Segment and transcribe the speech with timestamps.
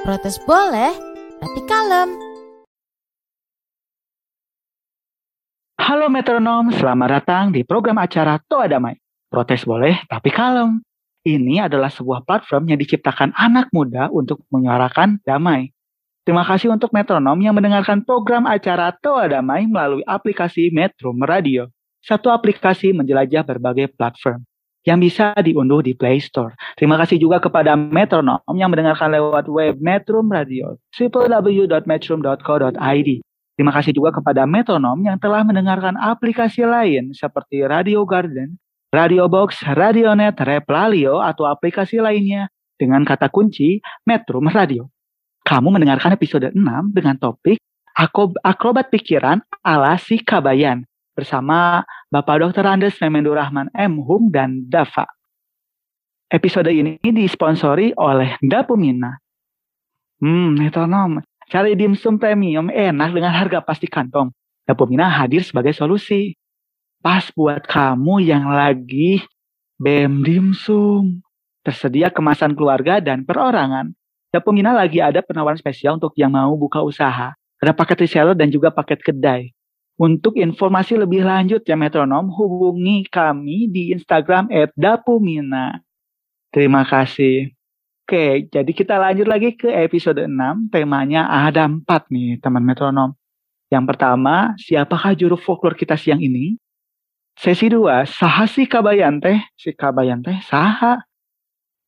[0.00, 0.96] Protes boleh,
[1.44, 2.08] tapi kalem.
[5.76, 8.96] Halo metronom, selamat datang di program acara Toa Damai.
[9.28, 10.80] Protes boleh, tapi kalem.
[11.20, 15.68] Ini adalah sebuah platform yang diciptakan anak muda untuk menyuarakan damai.
[16.24, 21.68] Terima kasih untuk metronom yang mendengarkan program acara Toa Damai melalui aplikasi Metro Radio.
[22.00, 24.48] Satu aplikasi menjelajah berbagai platform
[24.88, 26.54] yang bisa diunduh di Play Store.
[26.76, 33.10] Terima kasih juga kepada metronom yang mendengarkan lewat web Metro Radio, www.metrum.co.id.
[33.60, 38.56] Terima kasih juga kepada metronom yang telah mendengarkan aplikasi lain seperti Radio Garden,
[38.88, 42.48] Radio Box, Radionet, Replalio, atau aplikasi lainnya
[42.80, 44.88] dengan kata kunci Metro Radio.
[45.44, 47.60] Kamu mendengarkan episode 6 dengan topik
[48.40, 50.88] Akrobat Pikiran ala si Kabayan
[51.20, 52.64] bersama Bapak Dr.
[52.64, 54.00] Andes Memendur Rahman M.
[54.00, 55.04] Hum dan Dava.
[56.32, 59.20] Episode ini disponsori oleh Dapumina.
[60.16, 61.20] Hmm, metronom.
[61.52, 64.32] Cari dimsum premium enak dengan harga pasti kantong.
[64.64, 66.32] Dapumina hadir sebagai solusi.
[67.04, 69.20] Pas buat kamu yang lagi
[69.76, 71.20] BEM dimsum.
[71.60, 73.92] Tersedia kemasan keluarga dan perorangan.
[74.32, 77.36] Dapumina lagi ada penawaran spesial untuk yang mau buka usaha.
[77.60, 79.52] Ada paket reseller dan juga paket kedai.
[80.00, 85.84] Untuk informasi lebih lanjut ya metronom, hubungi kami di Instagram @dapumina.
[86.48, 87.52] Terima kasih.
[88.08, 90.72] Oke, jadi kita lanjut lagi ke episode 6.
[90.72, 93.12] Temanya ada empat nih teman metronom.
[93.68, 96.56] Yang pertama, siapakah juru folklore kita siang ini?
[97.36, 99.36] Sesi 2, saha si kabayan teh?
[99.52, 101.04] Si kabayan teh saha?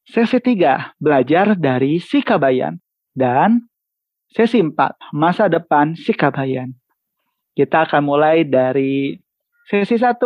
[0.04, 2.76] Sesi 3, belajar dari si kabayan.
[3.16, 3.72] Dan
[4.28, 6.76] sesi 4, masa depan si kabayan.
[7.52, 9.20] Kita akan mulai dari
[9.68, 10.16] sesi 1.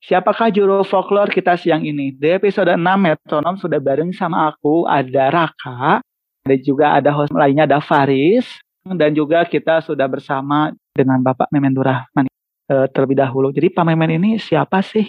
[0.00, 2.10] Siapakah juru folklore kita siang ini?
[2.16, 6.00] Di episode 6 Metronom sudah bareng sama aku, ada Raka,
[6.42, 8.48] ada juga ada host lainnya ada Faris,
[8.82, 12.26] dan juga kita sudah bersama dengan Bapak Memen Rahman
[12.66, 13.52] eh, terlebih dahulu.
[13.52, 15.06] Jadi Pak Memen ini siapa sih?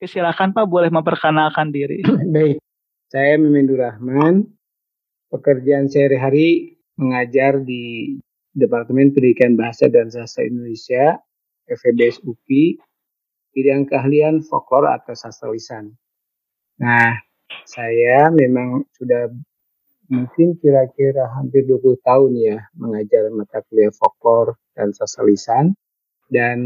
[0.00, 2.00] Silakan Pak boleh memperkenalkan diri.
[2.34, 2.60] Baik,
[3.12, 4.48] saya Memendu Rahman.
[5.30, 8.16] Pekerjaan sehari-hari mengajar di
[8.54, 11.18] Departemen Pendidikan Bahasa dan Sastra Indonesia,
[11.70, 12.78] FEBS UPI,
[13.54, 15.94] bidang keahlian folklore atau sastra lisan.
[16.82, 17.14] Nah,
[17.66, 19.30] saya memang sudah
[20.10, 25.74] mungkin kira-kira hampir 20 tahun ya mengajar mata kuliah folklore dan sastra lisan.
[26.30, 26.58] Dan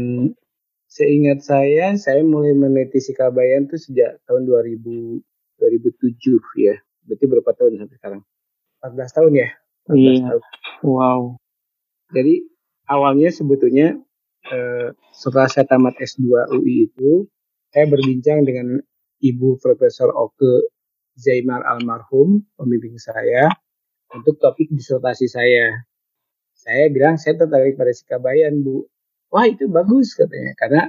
[0.89, 5.21] seingat saya, saya mulai meneliti Sikabayan itu sejak tahun 2000,
[5.61, 6.77] 2007 ya.
[7.05, 8.21] Berarti berapa tahun sampai sekarang?
[8.81, 9.49] 14 tahun ya?
[9.89, 10.21] 14 Iya.
[10.29, 10.41] tahun.
[10.85, 11.21] Wow.
[12.13, 12.41] Jadi
[12.89, 13.97] awalnya sebetulnya
[14.45, 17.25] eh, setelah saya tamat S2 UI itu,
[17.73, 18.77] saya berbincang dengan
[19.21, 20.69] Ibu Profesor Oke
[21.15, 23.47] Zaimar almarhum, pembimbing saya,
[24.11, 25.87] untuk topik disertasi saya.
[26.51, 28.83] Saya bilang saya tertarik pada Sikabayan, Bu.
[29.31, 30.81] Wah itu bagus katanya, karena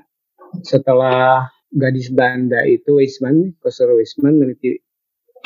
[0.67, 4.83] setelah gadis Belanda itu Weisman, Profesor Weisman meneliti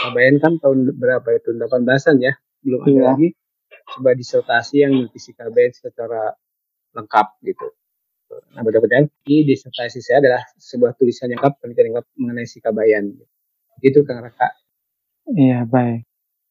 [0.01, 2.33] Kabayan kan tahun berapa itu 18-an ya,
[2.65, 3.03] belum ada Iya.
[3.13, 3.29] lagi
[3.97, 6.35] sebuah disertasi yang meneliti Sikabayan secara
[6.95, 7.67] lengkap gitu.
[8.55, 13.05] Nah, mudah-mudahan ini disertasi saya adalah sebuah tulisan yang lengkap, penelitian lengkap mengenai Sikabayan.
[13.83, 14.55] Itu Kang Raka.
[15.35, 16.07] Iya, baik.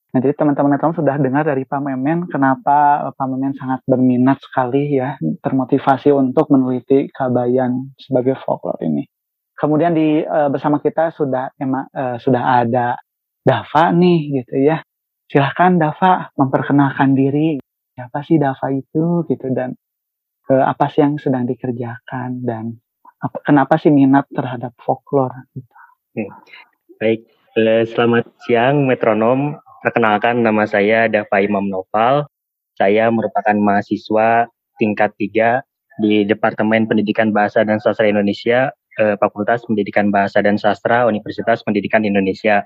[0.10, 4.98] Nah, jadi teman-teman metronom sudah dengar dari Pak Memen kenapa Pak Memen sangat berminat sekali
[4.98, 9.06] ya, termotivasi untuk meneliti Kabayan sebagai folklore ini.
[9.54, 12.98] Kemudian di eh, bersama kita sudah emang eh, sudah ada
[13.46, 14.82] Dava nih gitu ya.
[15.30, 17.62] Silahkan Dava memperkenalkan diri.
[17.94, 19.78] Siapa sih Dava itu gitu dan
[20.50, 22.74] eh, apa sih yang sedang dikerjakan dan
[23.22, 25.76] apa, kenapa sih minat terhadap folklore gitu.
[26.98, 27.30] Baik,
[27.62, 29.62] eh, selamat siang metronom.
[29.86, 32.26] Perkenalkan nama saya Dava Imam Noval.
[32.74, 34.50] Saya merupakan mahasiswa
[34.82, 35.62] tingkat 3
[36.02, 42.02] di Departemen Pendidikan Bahasa dan Sastra Indonesia, eh, Fakultas Pendidikan Bahasa dan Sastra Universitas Pendidikan
[42.02, 42.66] Indonesia.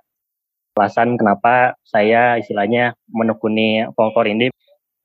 [0.73, 4.49] Alasan kenapa saya istilahnya menekuni folklore ini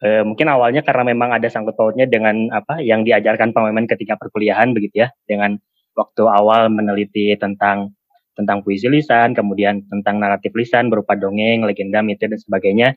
[0.00, 4.17] eh, mungkin awalnya karena memang ada sangkut pautnya dengan apa yang diajarkan Pak Memen ketika
[4.17, 5.61] perkuliahan begitu ya, dengan
[5.93, 7.93] waktu awal meneliti tentang
[8.32, 12.88] tentang puisi lisan, kemudian tentang naratif lisan berupa dongeng, legenda, mitos dan sebagainya.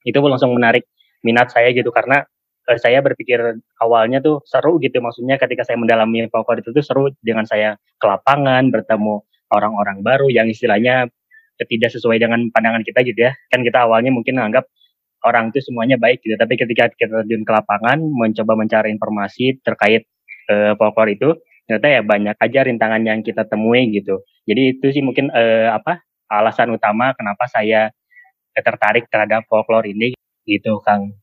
[0.00, 0.88] itu langsung menarik
[1.20, 2.24] minat saya gitu karena
[2.64, 7.04] eh, saya berpikir awalnya tuh seru gitu maksudnya ketika saya mendalami folklore itu tuh seru
[7.20, 9.20] dengan saya ke lapangan bertemu
[9.52, 11.12] orang-orang baru yang istilahnya
[11.68, 13.32] tidak sesuai dengan pandangan kita gitu ya.
[13.52, 14.68] Kan kita awalnya mungkin menganggap
[15.24, 16.36] orang itu semuanya baik gitu.
[16.36, 20.08] Tapi ketika kita terjun ke lapangan mencoba mencari informasi terkait
[20.48, 21.36] eh, folklore itu
[21.68, 24.24] ternyata ya banyak aja rintangan yang kita temui gitu.
[24.48, 27.90] Jadi itu sih mungkin eh, apa alasan utama kenapa saya
[28.54, 30.14] tertarik terhadap folklore ini
[30.46, 31.14] gitu Kang.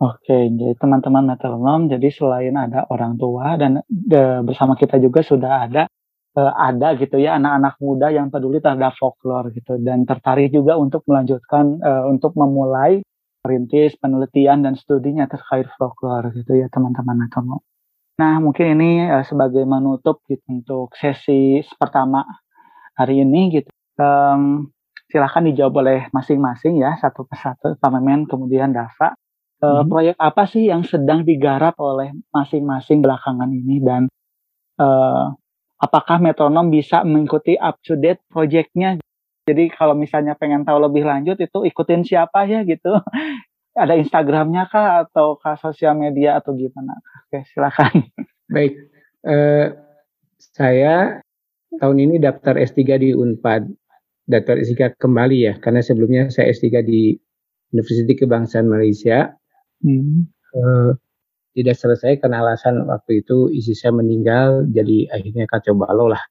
[0.00, 5.68] Oke, jadi teman-teman metronom, jadi selain ada orang tua dan de, bersama kita juga sudah
[5.68, 5.84] ada
[6.38, 11.02] eh, ada gitu ya anak-anak muda yang peduli terhadap folklore gitu dan tertarik juga untuk
[11.10, 13.02] melanjutkan eh, untuk memulai
[13.40, 17.60] perintis penelitian dan studinya terkait folklore gitu ya teman-teman metronom.
[18.20, 22.22] Nah, mungkin ini eh, sebagai menutup gitu untuk sesi pertama
[22.98, 23.70] hari ini gitu.
[24.00, 24.68] Em,
[25.10, 29.16] silahkan dijawab oleh masing-masing ya satu persatu Pak Memen kemudian Dava.
[29.60, 29.88] Eh, Mhm.
[29.92, 34.02] proyek apa sih yang sedang digarap oleh masing-masing belakangan ini dan
[34.80, 35.24] eh,
[35.80, 39.00] apakah metronom bisa mengikuti up to date proyeknya?
[39.48, 42.94] Jadi kalau misalnya pengen tahu lebih lanjut itu ikutin siapa ya gitu.
[43.82, 47.00] Ada Instagramnya kah atau kah sosial media atau gimana?
[47.26, 48.04] Oke silakan.
[48.54, 48.76] Baik,
[49.24, 49.66] eh,
[50.36, 51.22] saya
[51.78, 53.70] tahun ini daftar S3 di Unpad,
[54.26, 57.14] daftar S3 kembali ya, karena sebelumnya saya S3 di
[57.70, 59.30] Universiti Kebangsaan Malaysia,
[59.80, 60.28] Hmm.
[60.52, 60.90] eh,
[61.54, 66.22] tidak selesai karena alasan waktu itu istri saya meninggal, jadi akhirnya kacau balau lah.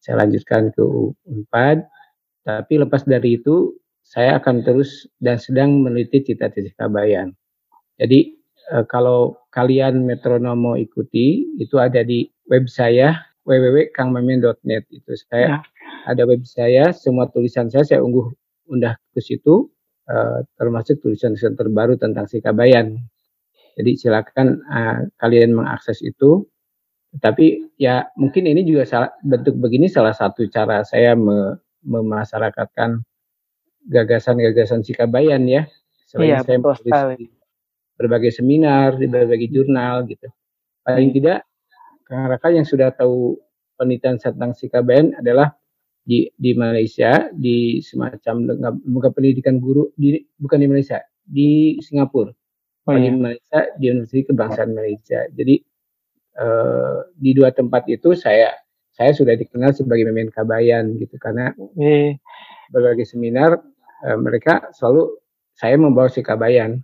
[0.00, 0.84] Saya lanjutkan ke
[1.26, 1.82] Unpad,
[2.46, 3.74] tapi lepas dari itu
[4.06, 7.34] saya akan terus dan sedang meneliti cita-cita Bayan.
[7.98, 8.38] Jadi
[8.76, 15.58] eh, kalau kalian metronom mau ikuti, itu ada di web saya www.kangmemen.net itu saya Ya.
[16.10, 18.34] ada web saya semua tulisan saya saya unggah
[18.66, 19.70] undah ke situ
[20.10, 22.98] eh, termasuk tulisan-tulisan terbaru tentang Sikabayan.
[23.76, 26.48] Jadi silakan eh, kalian mengakses itu.
[27.16, 31.56] Tapi ya mungkin ini juga salah, bentuk begini salah satu cara saya me-
[31.86, 33.00] memasyarakatkan
[33.88, 35.68] gagasan-gagasan Sikabayan ya.
[36.08, 36.80] Selain Iya saya menulis
[37.16, 37.26] di
[37.96, 40.28] berbagai seminar, di berbagai jurnal gitu.
[40.84, 41.46] Paling tidak
[42.06, 43.34] Kang Raka yang sudah tahu
[43.74, 45.56] penelitian tentang Sikabayan adalah
[46.06, 52.30] di di Malaysia di semacam lembaga pendidikan guru di bukan di Malaysia di Singapura
[52.86, 53.10] Oh, iya.
[53.10, 55.20] Malaysia di Universitas Kebangsaan Malaysia.
[55.34, 55.54] Jadi
[56.38, 58.54] eh, di dua tempat itu saya
[58.96, 61.18] saya sudah dikenal sebagai pemain kabayan gitu.
[61.18, 62.16] Karena Eh,
[62.70, 63.58] berbagai seminar
[64.06, 65.18] eh, mereka selalu
[65.56, 66.78] saya membawa si kabayan.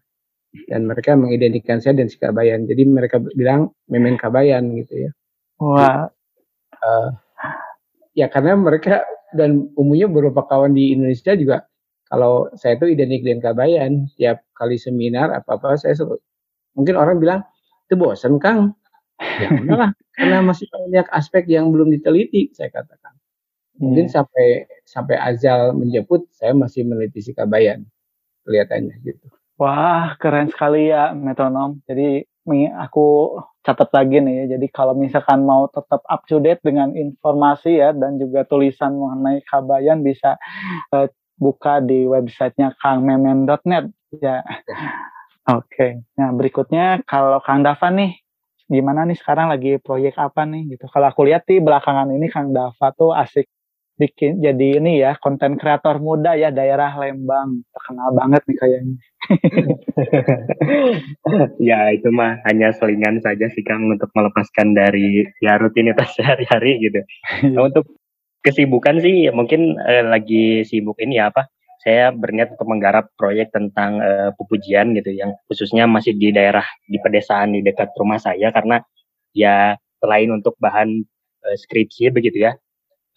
[0.68, 2.68] Dan mereka mengidentikan saya dan si kabayan.
[2.68, 5.10] Jadi mereka bilang memen kabayan gitu ya.
[5.62, 6.10] Wah,
[6.82, 7.08] Eh,
[8.18, 11.64] ya karena mereka dan umumnya beberapa kawan di Indonesia juga
[12.12, 16.20] kalau saya tuh identik dengan kabayan tiap kali seminar apa apa saya selalu
[16.76, 17.40] mungkin orang bilang
[17.88, 18.76] itu bosan Kang
[19.16, 23.16] ya udahlah karena masih banyak aspek yang belum diteliti saya katakan
[23.80, 24.12] mungkin iya.
[24.20, 24.46] sampai
[24.84, 27.88] sampai azal menjemput saya masih meneliti si kabayan
[28.44, 31.78] kelihatannya gitu Wah, keren sekali ya metronom.
[31.86, 32.26] Jadi
[32.74, 34.44] aku catat lagi nih ya.
[34.58, 39.38] Jadi kalau misalkan mau tetap up to date dengan informasi ya dan juga tulisan mengenai
[39.46, 40.34] Kabayan bisa
[40.90, 41.06] eh,
[41.42, 43.90] buka di websitenya kangmemen.net
[44.22, 44.46] ya.
[45.50, 46.06] Oke.
[46.14, 48.14] Nah, berikutnya kalau Kang Dava nih
[48.70, 50.86] gimana nih sekarang lagi proyek apa nih gitu.
[50.86, 53.50] Kalau aku lihat di belakangan ini Kang Dava tuh asik
[53.92, 58.96] bikin jadi ini ya konten kreator muda ya daerah Lembang terkenal banget nih kayaknya.
[61.70, 67.00] ya itu mah hanya selingan saja sih Kang untuk melepaskan dari ya rutinitas sehari-hari gitu.
[67.52, 67.84] Nah, untuk
[68.42, 71.48] kesibukan sih mungkin eh, lagi sibuk ini ya apa?
[71.82, 76.98] Saya berniat untuk menggarap proyek tentang eh, pupujian gitu yang khususnya masih di daerah di
[76.98, 78.82] pedesaan di dekat rumah saya karena
[79.34, 80.88] ya selain untuk bahan
[81.46, 82.52] eh, skripsi begitu ya.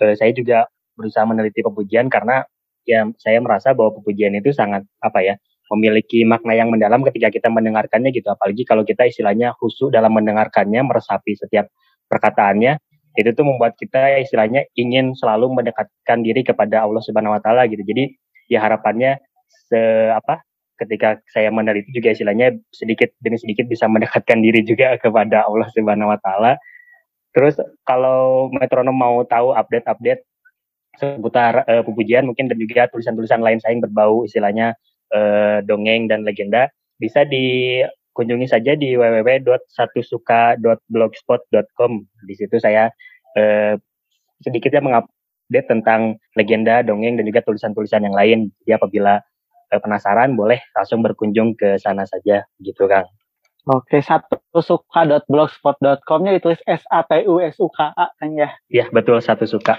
[0.02, 2.46] eh, saya juga berusaha meneliti pupujian karena
[2.88, 5.36] ya saya merasa bahwa pupujian itu sangat apa ya
[5.74, 10.86] memiliki makna yang mendalam ketika kita mendengarkannya gitu apalagi kalau kita istilahnya khusyuk dalam mendengarkannya
[10.86, 11.74] meresapi setiap
[12.06, 12.78] perkataannya
[13.16, 17.82] itu tuh membuat kita istilahnya ingin selalu mendekatkan diri kepada Allah Subhanahu wa taala gitu.
[17.82, 18.12] Jadi
[18.52, 19.18] ya harapannya
[19.72, 20.44] se apa
[20.76, 26.12] ketika saya meneliti juga istilahnya sedikit demi sedikit bisa mendekatkan diri juga kepada Allah Subhanahu
[26.12, 26.60] wa taala.
[27.36, 30.24] Terus kalau metronom mau tahu update-update
[30.96, 34.72] seputar eh, pupujian mungkin dan juga tulisan-tulisan lain saya yang berbau istilahnya
[35.12, 37.28] eh, dongeng dan legenda bisa
[38.16, 41.92] dikunjungi saja di www.satusuka.blogspot.com.
[42.24, 42.88] Di situ saya
[43.36, 43.76] eh,
[44.40, 48.56] sedikitnya mengupdate tentang legenda, dongeng dan juga tulisan-tulisan yang lain.
[48.64, 49.20] Jadi apabila
[49.76, 53.12] eh, penasaran boleh langsung berkunjung ke sana saja gitu Kang.
[53.66, 58.56] Oke, satu suka.blogspot.com-nya ditulis S A T U S U K A kan ya.
[58.72, 59.76] Iya betul satu suka.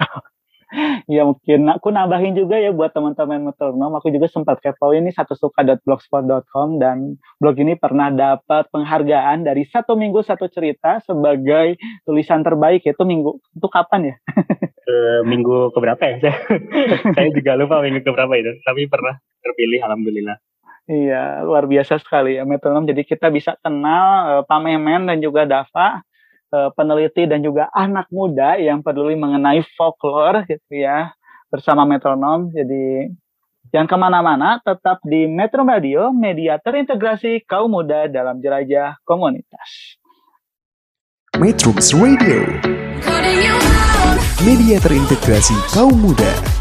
[1.07, 3.95] Ya mungkin aku nambahin juga ya buat teman-teman metronom.
[3.99, 9.95] Aku juga sempat kepo ini satu suka.blogspot.com dan blog ini pernah dapat penghargaan dari satu
[9.95, 14.17] minggu satu cerita sebagai tulisan terbaik itu minggu itu kapan ya?
[14.87, 16.15] Eh, minggu keberapa ya?
[16.23, 16.39] Saya,
[17.19, 18.55] saya juga lupa minggu keberapa itu.
[18.63, 20.39] Tapi pernah terpilih alhamdulillah.
[20.87, 22.87] Iya, luar biasa sekali ya metronom.
[22.87, 26.07] Jadi kita bisa kenal eh, Pak Memen dan juga Dava,
[26.51, 31.15] eh, peneliti dan juga anak muda yang peduli mengenai folklore gitu ya
[31.51, 32.51] bersama metronom.
[32.51, 33.11] Jadi
[33.71, 40.01] jangan ke mana-mana, tetap di Metro Radio, media terintegrasi kaum muda dalam jelajah komunitas.
[41.37, 42.49] Metrums Radio,
[44.41, 46.56] media terintegrasi kaum muda.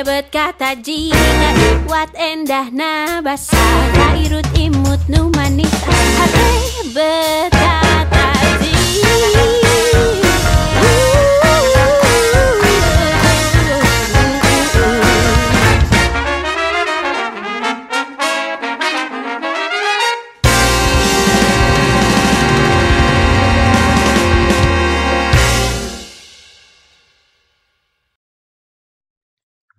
[0.00, 1.52] Hati berkata jika
[1.84, 3.60] Iwat endah na basa
[3.92, 5.68] Kairut imut nu manis.
[5.84, 8.32] Hati berkata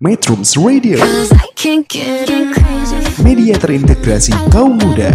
[0.01, 0.97] Metrums Radio,
[3.21, 5.13] media terintegrasi kaum muda.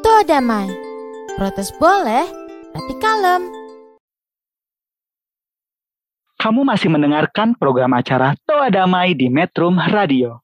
[0.00, 0.72] Toa damai.
[1.36, 2.24] Protes boleh,
[2.72, 3.52] tapi kalem.
[6.40, 10.40] Kamu masih mendengarkan program acara Toa Damai di Metrum Radio.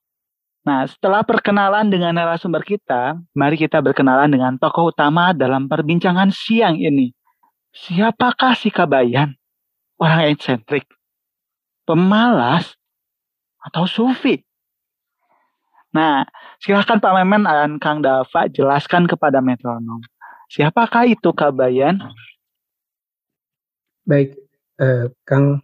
[0.68, 6.76] Nah, setelah perkenalan dengan narasumber kita, mari kita berkenalan dengan tokoh utama dalam perbincangan siang
[6.76, 7.16] ini.
[7.70, 9.38] Siapakah si Kabayan?
[10.00, 10.88] Orang eksentrik,
[11.86, 12.74] pemalas,
[13.60, 14.40] atau sufi?
[15.92, 16.24] Nah,
[16.62, 20.00] silakan Pak Memen dan Kang Dava jelaskan kepada metronom.
[20.48, 22.00] Siapakah itu Kabayan?
[24.08, 24.34] Baik,
[24.80, 25.62] eh, Kang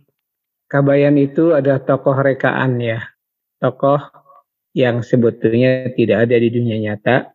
[0.67, 3.03] Kabayan itu adalah tokoh rekaan ya,
[3.63, 4.03] tokoh
[4.75, 7.33] yang sebetulnya tidak ada di dunia nyata,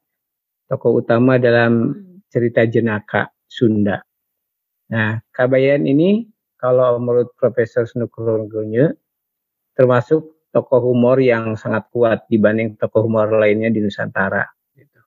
[0.67, 1.95] tokoh utama dalam
[2.27, 4.03] cerita jenaka Sunda.
[4.91, 6.27] Nah, Kabayan ini
[6.59, 8.93] kalau menurut Profesor Snukurunggunye
[9.73, 14.43] termasuk tokoh humor yang sangat kuat dibanding tokoh humor lainnya di Nusantara.
[14.75, 14.99] Gitu.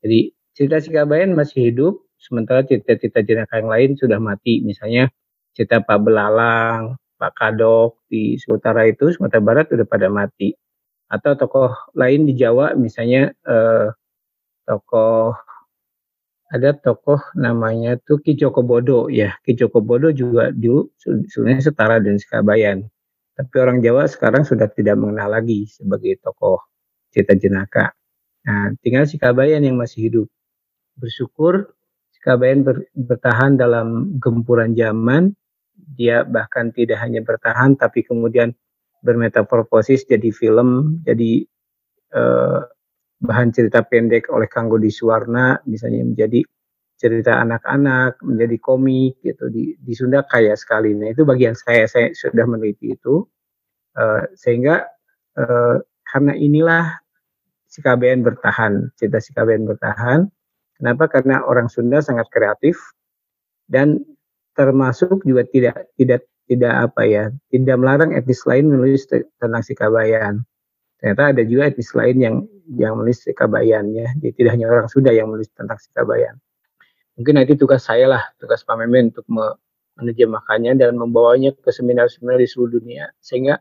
[0.00, 0.20] Jadi
[0.56, 4.64] cerita si Kabayan masih hidup, sementara cerita-cerita jenaka yang lain sudah mati.
[4.64, 5.12] Misalnya
[5.52, 10.56] cerita Pak Belalang, Pak Kadok di Sumatera itu, Sumatera Barat sudah pada mati.
[11.12, 13.86] Atau tokoh lain di Jawa, misalnya eh,
[14.64, 15.36] tokoh
[16.48, 19.36] ada tokoh namanya tuh Ki Joko Bodo ya.
[19.44, 22.88] Ki Joko Bodo juga dulu sebenarnya setara dengan Sekabayan.
[23.38, 26.58] Tapi orang Jawa sekarang sudah tidak mengenal lagi sebagai tokoh
[27.14, 27.94] cerita jenaka.
[28.48, 30.26] Nah, tinggal si Kabayan yang masih hidup.
[30.98, 31.70] Bersyukur
[32.10, 35.36] si Kabayan ber- bertahan dalam gempuran zaman.
[35.94, 38.50] Dia bahkan tidak hanya bertahan, tapi kemudian
[39.06, 41.46] bermetamorfosis jadi film, jadi
[42.18, 42.60] eh,
[43.18, 46.40] bahan cerita pendek oleh Kanggo Suwarna, misalnya menjadi
[46.98, 50.94] cerita anak-anak, menjadi komik gitu di, di Sunda kaya sekali.
[50.98, 53.26] Nah itu bagian saya, saya sudah meneliti itu,
[53.98, 54.86] Eh, sehingga
[55.34, 55.76] eh,
[56.06, 56.86] karena inilah
[57.66, 60.20] si KBN bertahan, cerita si KBN bertahan.
[60.78, 61.10] Kenapa?
[61.10, 62.78] Karena orang Sunda sangat kreatif
[63.68, 64.00] dan
[64.56, 69.76] termasuk juga tidak tidak tidak apa ya, tidak melarang etnis lain menulis te- tentang si
[69.76, 70.42] Kabayan.
[70.98, 72.36] Ternyata ada juga etnis lain yang
[72.74, 74.10] yang menulis si Kabayan ya.
[74.18, 76.36] Jadi tidak hanya orang Sunda yang menulis tentang si Kabayan.
[77.18, 79.26] mungkin nanti tugas saya lah, tugas Pak Memen untuk
[79.98, 83.58] menerjemahkannya dan membawanya ke seminar-seminar di seluruh dunia sehingga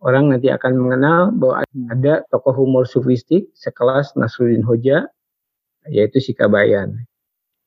[0.00, 1.60] orang nanti akan mengenal bahwa
[1.92, 5.04] ada tokoh humor sufistik sekelas Nasruddin Hoja
[5.92, 7.04] yaitu Sikabayan.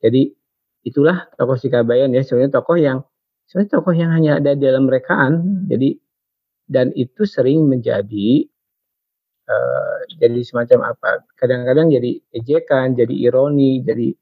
[0.01, 0.33] Jadi
[0.81, 3.05] itulah tokoh Sikabayan ya sebenarnya tokoh yang
[3.45, 5.65] sebenarnya tokoh yang hanya ada dalam rekaan.
[5.69, 5.97] Jadi
[6.69, 8.49] dan itu sering menjadi
[9.49, 11.25] uh, jadi semacam apa?
[11.35, 14.13] Kadang-kadang jadi ejekan, jadi ironi, jadi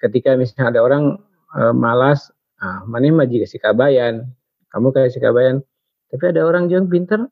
[0.00, 1.04] ketika misalnya ada orang
[1.52, 4.32] uh, malas, ah, mana mah jika sikabayan,
[4.72, 5.60] kamu kayak sikabayan.
[6.08, 7.28] Tapi ada orang yang pinter,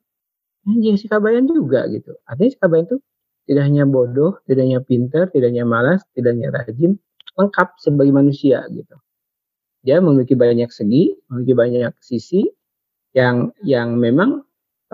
[0.69, 2.13] ini jika sikabayan juga gitu.
[2.29, 2.97] Artinya sikabayan itu
[3.45, 6.97] tidak hanya bodoh, tidak hanya pinter, tidak hanya malas, tidak hanya rajin,
[7.37, 8.95] lengkap sebagai manusia gitu.
[9.85, 12.41] Dia memiliki banyak segi, memiliki banyak sisi
[13.13, 14.41] yang yang memang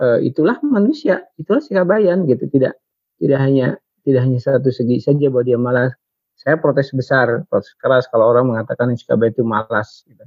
[0.02, 2.50] uh, itulah manusia, itulah sikabayan gitu.
[2.50, 2.74] Tidak
[3.22, 5.94] tidak hanya tidak hanya satu segi saja bahwa dia malas,
[6.34, 10.02] saya protes besar, protes keras kalau orang mengatakan Iskaba itu malas.
[10.10, 10.24] Gitu.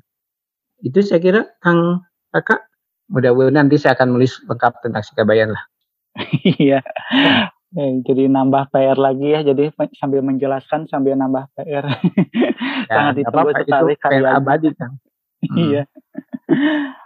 [0.80, 2.72] Itu saya kira Kang Kakak,
[3.12, 5.64] mudah-mudahan nanti saya akan menulis lengkap tentang Sikabayan lah.
[6.60, 6.80] Iya.
[7.76, 9.68] Eh, jadi nambah PR lagi ya, jadi
[10.00, 11.84] sambil menjelaskan sambil nambah PR.
[12.86, 14.94] Ya, Sangat ditunggu sekali PR abadi kan.
[15.58, 15.90] Iya.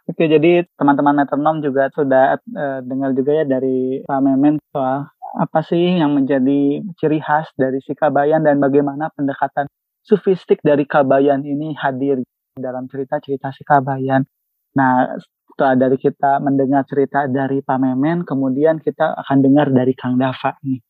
[0.09, 5.61] Oke, jadi teman-teman metronom juga sudah uh, dengar juga ya dari Pak Memen soal apa
[5.61, 9.69] sih yang menjadi ciri khas dari si Kabayan dan bagaimana pendekatan
[10.01, 12.19] sufistik dari Kabayan ini hadir
[12.57, 14.25] dalam cerita-cerita si Kabayan.
[14.75, 20.19] Nah, setelah dari kita mendengar cerita dari Pak Memen, kemudian kita akan dengar dari Kang
[20.19, 20.81] Dava nih.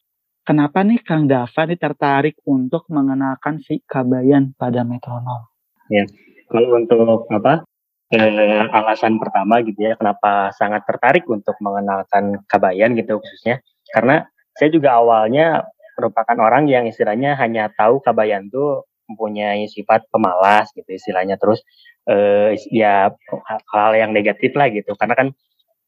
[0.48, 5.46] Kenapa nih Kang Dava nih tertarik untuk mengenalkan si Kabayan pada metronom?
[5.94, 6.10] Ya,
[6.50, 7.69] kalau untuk apa?
[8.10, 13.62] Eh, alasan pertama gitu ya, kenapa sangat tertarik untuk mengenalkan Kabayan gitu khususnya.
[13.94, 14.26] Karena
[14.58, 20.90] saya juga awalnya merupakan orang yang istilahnya hanya tahu Kabayan tuh mempunyai sifat pemalas gitu
[20.90, 21.38] istilahnya.
[21.38, 21.62] Terus
[22.10, 23.14] eh, ya
[23.46, 24.98] hal-hal yang negatif lah gitu.
[24.98, 25.28] Karena kan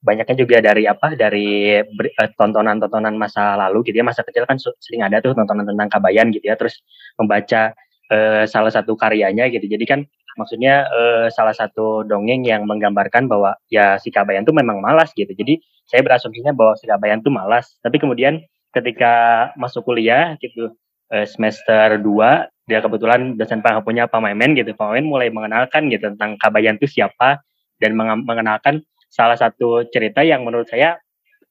[0.06, 4.06] banyaknya juga dari apa dari eh, tontonan-tontonan masa lalu gitu ya.
[4.06, 6.54] Masa kecil kan sering ada tuh tontonan tentang Kabayan gitu ya.
[6.54, 6.86] Terus
[7.18, 7.74] membaca
[8.14, 9.66] eh, salah satu karyanya gitu.
[9.66, 10.06] Jadi kan
[10.38, 15.30] maksudnya eh, salah satu dongeng yang menggambarkan bahwa ya si Kabayan tuh memang malas gitu.
[15.32, 17.78] Jadi saya berasumsinya bahwa si Kabayan tuh malas.
[17.84, 18.40] Tapi kemudian
[18.72, 20.72] ketika masuk kuliah gitu
[21.12, 24.72] eh, semester 2 dia kebetulan dosen punya Pak Maimen gitu.
[24.72, 27.44] Pak Maimen mulai mengenalkan gitu tentang Kabayan itu siapa
[27.82, 30.96] dan mengenalkan salah satu cerita yang menurut saya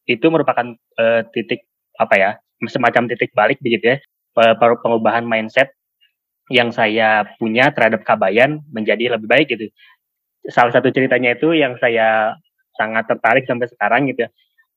[0.09, 1.69] itu merupakan uh, titik
[2.01, 2.31] apa ya
[2.65, 3.97] semacam titik balik begitu ya
[4.81, 5.69] pengubahan mindset
[6.51, 9.71] yang saya punya terhadap Kabayan menjadi lebih baik gitu.
[10.51, 12.35] Salah satu ceritanya itu yang saya
[12.75, 14.27] sangat tertarik sampai sekarang gitu.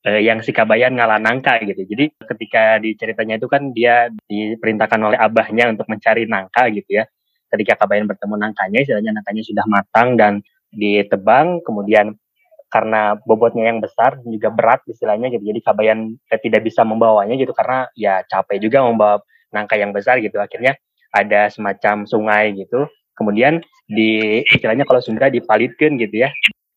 [0.04, 1.82] Eh, yang si Kabayan ngalah nangka gitu.
[1.88, 7.08] Jadi ketika di ceritanya itu kan dia diperintahkan oleh abahnya untuk mencari nangka gitu ya.
[7.50, 10.34] Ketika Kabayan bertemu nangkanya, istilahnya nangkanya sudah matang dan
[10.76, 12.20] ditebang, kemudian
[12.68, 15.46] karena bobotnya yang besar dan juga berat istilahnya gitu.
[15.46, 19.24] Jadi Kabayan tidak bisa membawanya gitu karena ya capek juga membawa
[19.56, 20.36] nangka yang besar gitu.
[20.42, 20.76] Akhirnya
[21.14, 22.90] ada semacam sungai gitu.
[23.14, 26.34] Kemudian di istilahnya kalau Sunda dipalitkan gitu ya.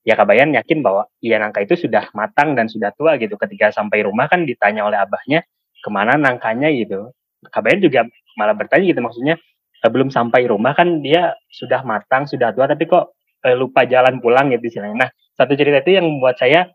[0.07, 3.35] Ya Kabayan yakin bahwa iya nangka itu sudah matang dan sudah tua gitu.
[3.35, 5.42] Ketika sampai rumah kan ditanya oleh abahnya
[5.81, 7.11] ke mana nangkanya gitu.
[7.51, 9.35] Kabayan juga malah bertanya gitu maksudnya
[9.87, 13.14] belum sampai rumah kan dia sudah matang sudah tua tapi kok
[13.46, 15.09] eh, lupa jalan pulang gitu istilahnya.
[15.09, 16.70] Nah satu cerita itu yang membuat saya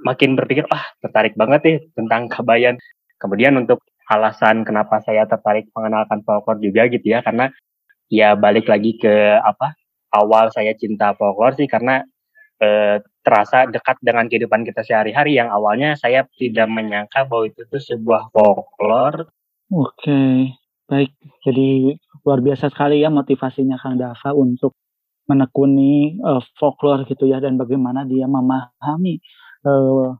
[0.00, 2.76] makin berpikir ah tertarik banget nih tentang Kabayan.
[3.20, 7.54] Kemudian untuk alasan kenapa saya tertarik mengenalkan folklore juga gitu ya karena
[8.10, 9.78] ya balik lagi ke apa
[10.10, 12.02] awal saya cinta folklore sih karena
[12.58, 17.78] eh, terasa dekat dengan kehidupan kita sehari-hari yang awalnya saya tidak menyangka bahwa itu tuh
[17.78, 19.30] sebuah folklore.
[19.70, 20.50] Oke,
[20.90, 21.14] baik.
[21.46, 21.94] Jadi
[22.26, 24.74] luar biasa sekali ya motivasinya Kang Dava untuk
[25.30, 29.22] menekuni uh, folklore gitu ya dan bagaimana dia memahami
[29.62, 30.18] uh,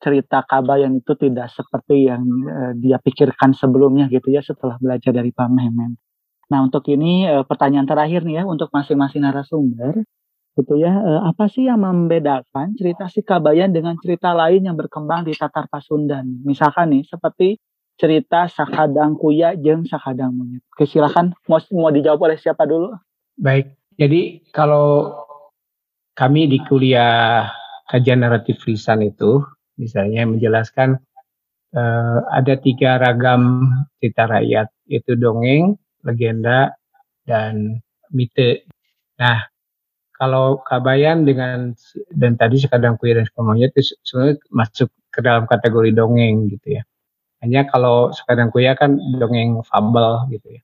[0.00, 5.30] cerita Kabayan itu tidak seperti yang uh, dia pikirkan sebelumnya gitu ya setelah belajar dari
[5.30, 6.00] Pak Memen.
[6.50, 10.02] Nah untuk ini uh, pertanyaan terakhir nih ya untuk masing-masing narasumber
[10.58, 15.28] gitu ya uh, apa sih yang membedakan cerita si Kabayan dengan cerita lain yang berkembang
[15.28, 16.42] di Tatar Pasundan?
[16.42, 17.60] Misalkan nih seperti
[18.00, 20.64] cerita Sakadang Kuya jeng Sakadang Monyet.
[20.72, 22.96] Oke silakan mau, mau dijawab oleh siapa dulu?
[23.36, 25.12] Baik, jadi kalau
[26.16, 27.52] kami di kuliah
[27.92, 29.44] kajian naratif lisan itu
[29.80, 31.00] misalnya menjelaskan
[31.72, 33.64] uh, ada tiga ragam
[33.96, 36.76] cerita rakyat yaitu dongeng, legenda,
[37.24, 37.80] dan
[38.12, 38.68] mite.
[39.16, 39.48] Nah,
[40.20, 41.72] kalau Kabayan dengan
[42.12, 46.82] dan tadi sekadang kue dan semuanya itu sebenarnya masuk ke dalam kategori dongeng gitu ya.
[47.40, 50.62] Hanya kalau sekadang kuya kan dongeng fabel gitu ya.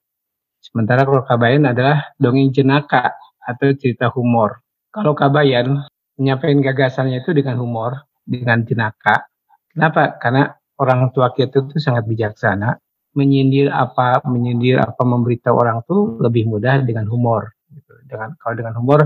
[0.61, 4.61] Sementara kalau Kabayan adalah dongeng jenaka atau cerita humor.
[4.92, 5.87] Kalau Kabayan
[6.18, 9.30] menyampaikan gagasannya itu dengan humor, dengan jenaka.
[9.70, 10.18] Kenapa?
[10.18, 10.50] Karena
[10.82, 12.74] orang tua kita itu sangat bijaksana.
[13.16, 17.48] Menyindir apa, menyindir apa, memberitahu orang tuh lebih mudah dengan humor.
[17.72, 17.94] Gitu.
[18.04, 19.00] Dengan kalau dengan humor,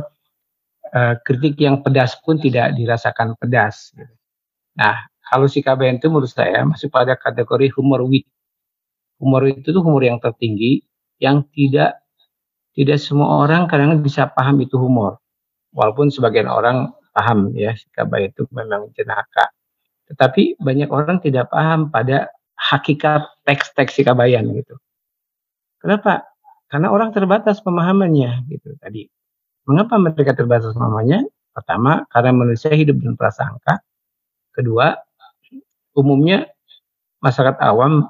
[0.90, 3.94] eh, kritik yang pedas pun tidak dirasakan pedas.
[3.94, 4.10] Gitu.
[4.74, 8.26] Nah, kalau si KBN itu menurut saya masuk pada kategori humor wit.
[9.22, 10.82] Humor itu tuh humor yang tertinggi,
[11.22, 12.02] yang tidak
[12.74, 15.22] tidak semua orang kadang bisa paham itu humor.
[15.70, 19.50] Walaupun sebagian orang paham ya si KBN itu memang jenaka.
[20.10, 24.76] Tetapi banyak orang tidak paham pada hakikat teks-teks si kabayan gitu.
[25.80, 26.26] Kenapa?
[26.70, 29.08] Karena orang terbatas pemahamannya gitu tadi.
[29.66, 31.26] Mengapa mereka terbatas pemahamannya?
[31.50, 33.82] Pertama, karena manusia hidup dengan prasangka.
[34.54, 34.94] Kedua,
[35.98, 36.46] umumnya
[37.18, 38.06] masyarakat awam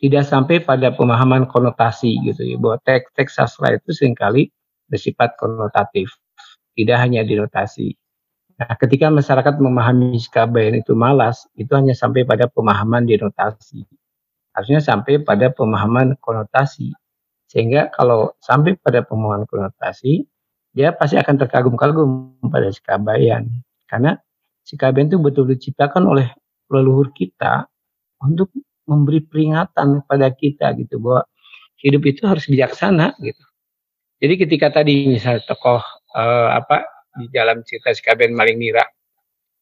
[0.00, 4.48] tidak sampai pada pemahaman konotasi gitu ya bahwa teks-teks sastra itu sering kali
[4.88, 6.08] bersifat konotatif
[6.80, 7.94] tidak hanya dinotasi
[8.56, 13.84] nah ketika masyarakat memahami SKBN itu malas itu hanya sampai pada pemahaman dinotasi
[14.54, 16.94] harusnya sampai pada pemahaman konotasi.
[17.50, 20.26] Sehingga kalau sampai pada pemahaman konotasi
[20.70, 23.50] dia pasti akan terkagum-kagum pada SKBN
[23.90, 24.14] karena
[24.62, 26.30] SKBN itu betul betul diciptakan oleh
[26.70, 27.66] leluhur kita
[28.22, 28.54] untuk
[28.86, 31.26] memberi peringatan kepada kita gitu bahwa
[31.82, 33.42] hidup itu harus bijaksana gitu.
[34.22, 35.82] Jadi ketika tadi misalnya tokoh
[36.14, 36.86] uh, apa
[37.18, 38.84] di dalam cerita si Kaben Maling Nira.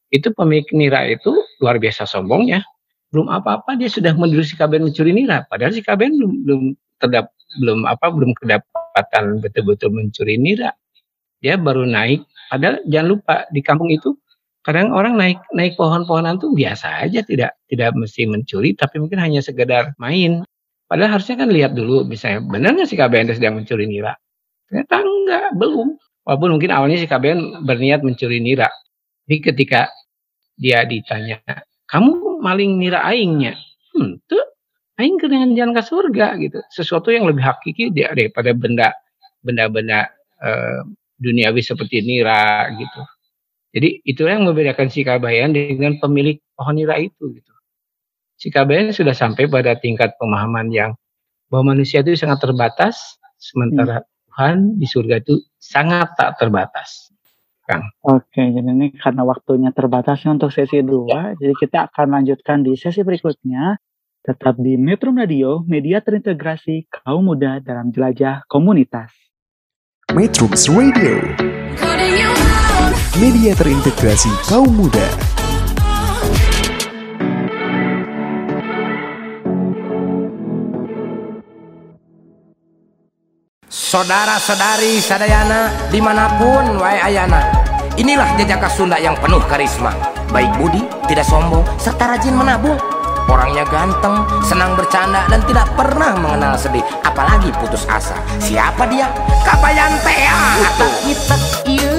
[0.08, 2.64] Itu pemilik Nira itu luar biasa sombongnya.
[3.08, 6.62] Belum apa-apa dia sudah menuduh si Kaben mencuri Nira, padahal si Kaben belum belum
[7.00, 7.32] terdap
[7.64, 10.72] belum apa belum kedapatan betul-betul mencuri Nira.
[11.40, 14.12] Dia baru naik, padahal jangan lupa di kampung itu
[14.66, 19.40] kadang orang naik naik pohon-pohonan tuh biasa aja tidak tidak mesti mencuri tapi mungkin hanya
[19.40, 20.44] sekedar main.
[20.88, 24.16] Padahal harusnya kan lihat dulu misalnya benar nggak si KBN sedang mencuri nira?
[24.68, 25.88] Ternyata enggak belum
[26.28, 28.68] walaupun mungkin awalnya si KBN berniat mencuri nira
[29.24, 29.88] tapi ketika
[30.60, 31.40] dia ditanya
[31.88, 33.56] kamu maling nira aingnya
[33.96, 34.44] hmm tuh
[35.00, 38.92] aing dengan jalan ke surga gitu sesuatu yang lebih hakiki daripada benda
[39.40, 40.12] benda-benda
[40.44, 40.84] uh,
[41.16, 43.00] duniawi seperti nira gitu
[43.78, 47.52] jadi itulah yang membedakan si Kabayan dengan pemilik pohon nira itu gitu.
[48.38, 50.96] Si Kabayan sudah sampai pada tingkat pemahaman yang
[51.52, 54.08] bahwa manusia itu sangat terbatas, sementara hmm.
[54.32, 57.10] Tuhan di surga itu sangat tak terbatas.
[57.68, 57.84] Kang.
[58.00, 61.44] Oke, jadi ini karena waktunya terbatas untuk sesi dua, ya.
[61.44, 63.76] jadi kita akan lanjutkan di sesi berikutnya.
[64.18, 69.12] Tetap di Metro Radio, media terintegrasi kaum muda dalam jelajah komunitas.
[70.12, 71.48] Metro Radio
[73.18, 75.27] media terintegrasi kaum muda.
[83.68, 87.52] Saudara-saudari sadayana di mana pun wae ayana
[88.00, 89.92] Inilah jejak Sunda yang penuh karisma.
[90.32, 92.80] Baik budi, tidak sombong, serta rajin menabung.
[93.28, 96.80] Orangnya ganteng, senang bercanda dan tidak pernah mengenal sedih.
[97.04, 98.16] Apalagi putus asa.
[98.40, 99.12] Siapa dia?
[99.44, 100.64] Kabayan Tea
[101.04, 101.36] Kita
[101.68, 101.92] iya.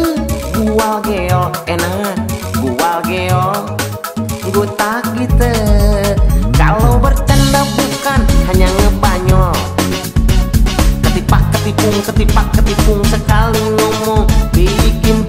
[0.58, 2.18] Gual geo enak.
[2.64, 3.78] Gual geo.
[4.50, 5.54] Gutak gitu
[6.58, 8.66] Kalau bercanda bukan hanya
[11.70, 14.26] ketipung ketipak ketipung sekali ngomong.
[14.50, 15.22] Bikin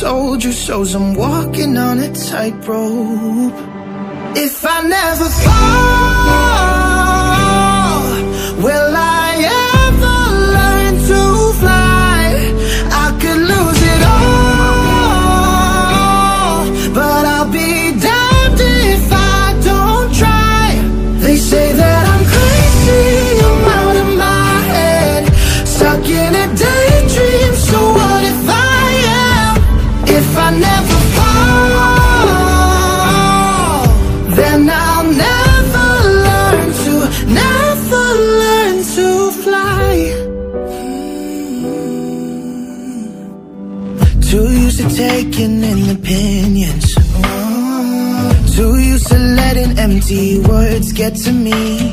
[0.00, 0.94] told you so's.
[0.94, 3.54] I'm walking on a tightrope.
[4.36, 5.28] If I never
[44.30, 46.94] Too used to taking in opinions.
[48.54, 51.92] Too used to letting empty words get to me.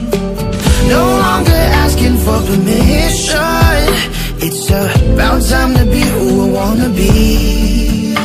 [0.87, 3.81] No longer asking for permission.
[4.45, 8.15] It's about time to be who I wanna be.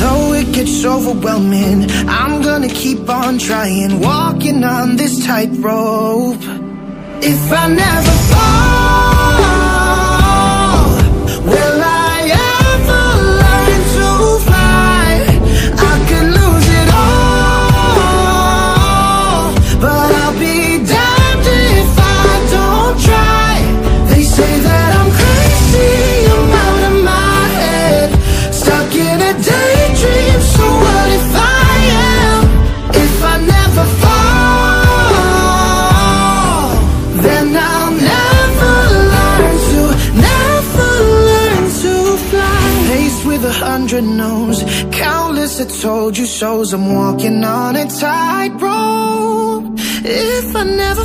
[0.00, 6.42] Though it gets overwhelming, I'm gonna keep on trying, walking on this tightrope.
[7.22, 8.61] If I never fall,
[44.22, 44.58] no's,
[44.92, 46.72] countless I told you so's.
[46.72, 49.64] I'm walking on a tightrope.
[50.04, 51.04] If I never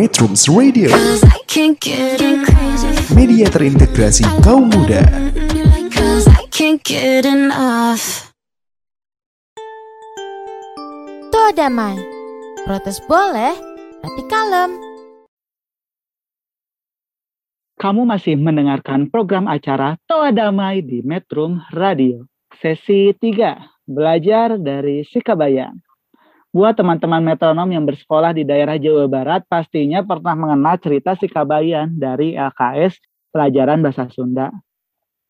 [0.00, 0.88] Metrums Radio,
[3.12, 5.04] media terintegrasi kaum muda.
[11.28, 12.00] Toa damai.
[12.64, 13.52] Protes boleh,
[14.00, 14.80] tapi kalem.
[17.76, 22.24] Kamu masih mendengarkan program acara Toa Damai di Metrum Radio.
[22.56, 25.89] Sesi 3, belajar dari Sikabayan.
[26.50, 32.34] Buat teman-teman metronom yang bersekolah di daerah Jawa Barat, pastinya pernah mengenal cerita Sikabayan dari
[32.34, 32.98] LKS
[33.30, 34.50] Pelajaran Bahasa Sunda.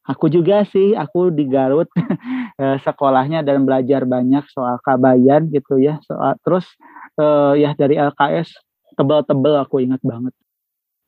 [0.08, 1.92] Aku juga sih, aku di Garut
[2.62, 6.00] eh, sekolahnya dan belajar banyak soal Kabayan gitu ya.
[6.08, 6.64] Soal terus
[7.20, 8.56] eh, ya dari LKS
[8.96, 10.32] tebel-tebel aku ingat banget.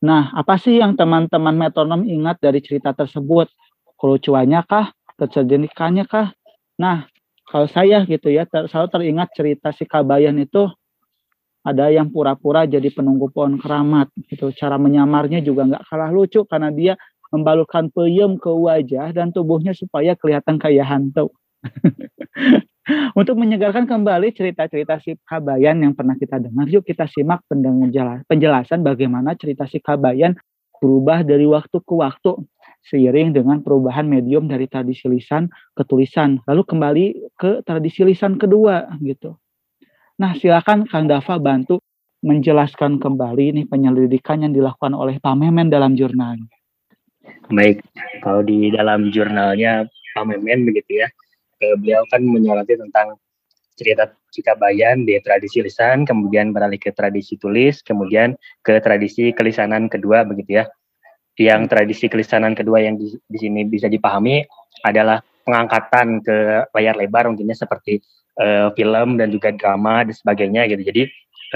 [0.05, 3.49] Nah, apa sih yang teman-teman metronom ingat dari cerita tersebut?
[3.97, 4.93] Kelucuannya kah?
[5.17, 6.37] Kecerdikannya kah?
[6.77, 7.09] Nah,
[7.53, 10.73] kalau saya gitu ya, ter- selalu teringat cerita si Kabayan itu
[11.61, 14.49] ada yang pura-pura jadi penunggu pohon keramat gitu.
[14.57, 16.97] Cara menyamarnya juga nggak kalah lucu karena dia
[17.29, 21.29] membalurkan peyem ke wajah dan tubuhnya supaya kelihatan kayak hantu.
[23.21, 27.45] Untuk menyegarkan kembali cerita-cerita si Kabayan yang pernah kita dengar, yuk kita simak
[28.27, 30.35] penjelasan bagaimana cerita si Kabayan
[30.83, 32.43] berubah dari waktu ke waktu
[32.83, 37.05] seiring dengan perubahan medium dari tradisi lisan ke tulisan, lalu kembali
[37.39, 39.39] ke tradisi lisan kedua gitu.
[40.19, 41.83] Nah, silakan Kang Dava bantu
[42.23, 46.47] menjelaskan kembali nih penyelidikan yang dilakukan oleh Pak Memen dalam jurnalnya.
[47.51, 47.83] Baik,
[48.23, 51.09] kalau di dalam jurnalnya Pak Memen begitu ya,
[51.63, 53.19] eh, beliau kan menyoroti tentang
[53.75, 58.33] cerita Cikabayan di tradisi lisan, kemudian beralih ke tradisi tulis, kemudian
[58.65, 60.65] ke tradisi kelisanan kedua begitu ya.
[61.37, 64.45] Yang tradisi kelisanan kedua yang di, di sini bisa dipahami
[64.85, 67.99] adalah pengangkatan ke layar lebar mungkinnya seperti
[68.39, 70.83] eh, film dan juga drama dan sebagainya gitu.
[70.85, 71.03] Jadi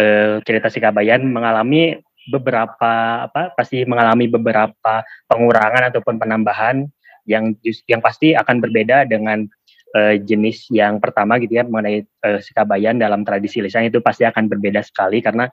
[0.01, 6.91] eh, cerita Sikabayan mengalami beberapa apa pasti mengalami beberapa pengurangan ataupun penambahan
[7.27, 7.55] yang
[7.87, 9.47] yang pasti akan berbeda dengan
[9.95, 14.51] uh, jenis yang pertama gitu ya mengenai uh, sikabayan dalam tradisi lisan itu pasti akan
[14.51, 15.47] berbeda sekali karena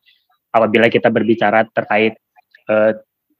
[0.54, 2.18] apabila kita berbicara terkait
[2.70, 2.98] uh,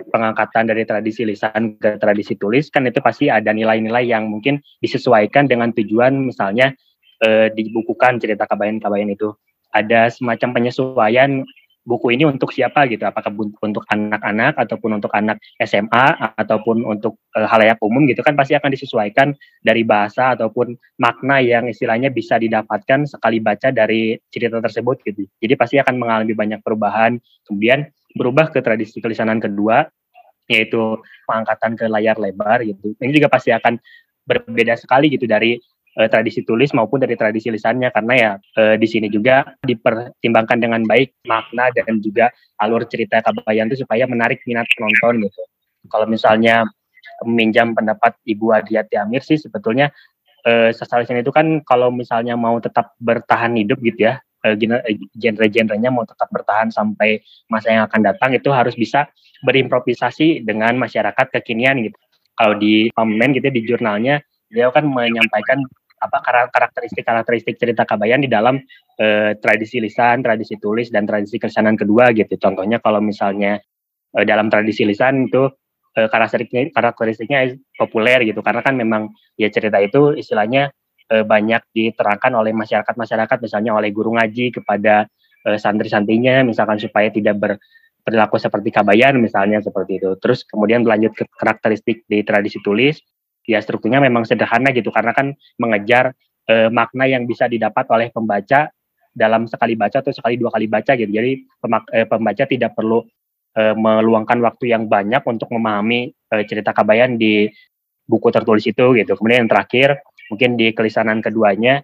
[0.10, 5.48] pengangkatan dari tradisi lisan ke tradisi tulis kan itu pasti ada nilai-nilai yang mungkin disesuaikan
[5.48, 6.76] dengan tujuan misalnya
[7.24, 9.32] uh, dibukukan cerita kabayan-kabayan itu.
[9.74, 11.42] Ada semacam penyesuaian
[11.84, 17.44] buku ini untuk siapa gitu apakah untuk anak-anak ataupun untuk anak SMA ataupun untuk e,
[17.44, 23.04] halayak umum gitu kan pasti akan disesuaikan dari bahasa ataupun makna yang istilahnya bisa didapatkan
[23.04, 25.28] sekali baca dari cerita tersebut gitu.
[25.44, 27.20] Jadi pasti akan mengalami banyak perubahan.
[27.44, 29.90] Kemudian berubah ke tradisi kelisanan kedua
[30.52, 33.80] yaitu pengangkatan ke layar lebar gitu ini juga pasti akan
[34.28, 35.60] berbeda sekali gitu dari
[36.00, 40.82] uh, tradisi tulis maupun dari tradisi lisannya karena ya uh, di sini juga dipertimbangkan dengan
[40.84, 45.42] baik makna dan juga alur cerita kabayan itu supaya menarik minat penonton gitu.
[45.92, 46.64] Kalau misalnya
[47.28, 49.92] meminjam pendapat Ibu Adiati Amir sih sebetulnya
[50.48, 54.24] uh, sastra itu kan kalau misalnya mau tetap bertahan hidup gitu ya
[55.16, 59.08] genre-genrenya mau tetap bertahan sampai masa yang akan datang itu harus bisa
[59.48, 61.98] berimprovisasi dengan masyarakat kekinian gitu.
[62.36, 64.16] Kalau di pamen gitu ya, di jurnalnya
[64.52, 65.64] beliau kan menyampaikan
[66.04, 66.20] apa
[66.52, 68.60] karakteristik-karakteristik cerita Kabayan di dalam
[69.00, 72.36] eh, tradisi lisan, tradisi tulis dan tradisi kesanan kedua gitu.
[72.36, 73.64] Contohnya kalau misalnya
[74.12, 75.48] eh, dalam tradisi lisan itu
[75.96, 80.76] eh, karakteristiknya karakteristiknya populer gitu karena kan memang ya cerita itu istilahnya
[81.14, 85.06] eh, banyak diterangkan oleh masyarakat-masyarakat misalnya oleh guru ngaji kepada
[85.46, 87.54] eh, santri-santrinya misalkan supaya tidak ber
[88.04, 90.20] perilaku seperti kabayan misalnya seperti itu.
[90.20, 93.00] Terus kemudian berlanjut ke karakteristik di tradisi tulis
[93.48, 96.12] ya strukturnya memang sederhana gitu karena kan mengejar
[96.48, 98.72] eh, makna yang bisa didapat oleh pembaca
[99.14, 101.12] dalam sekali baca atau sekali dua kali baca gitu.
[101.12, 103.06] Jadi pemak, eh, pembaca tidak perlu
[103.54, 107.48] eh, meluangkan waktu yang banyak untuk memahami eh, cerita Kabayan di
[108.04, 109.14] buku tertulis itu gitu.
[109.16, 111.84] Kemudian yang terakhir mungkin di kelisanan keduanya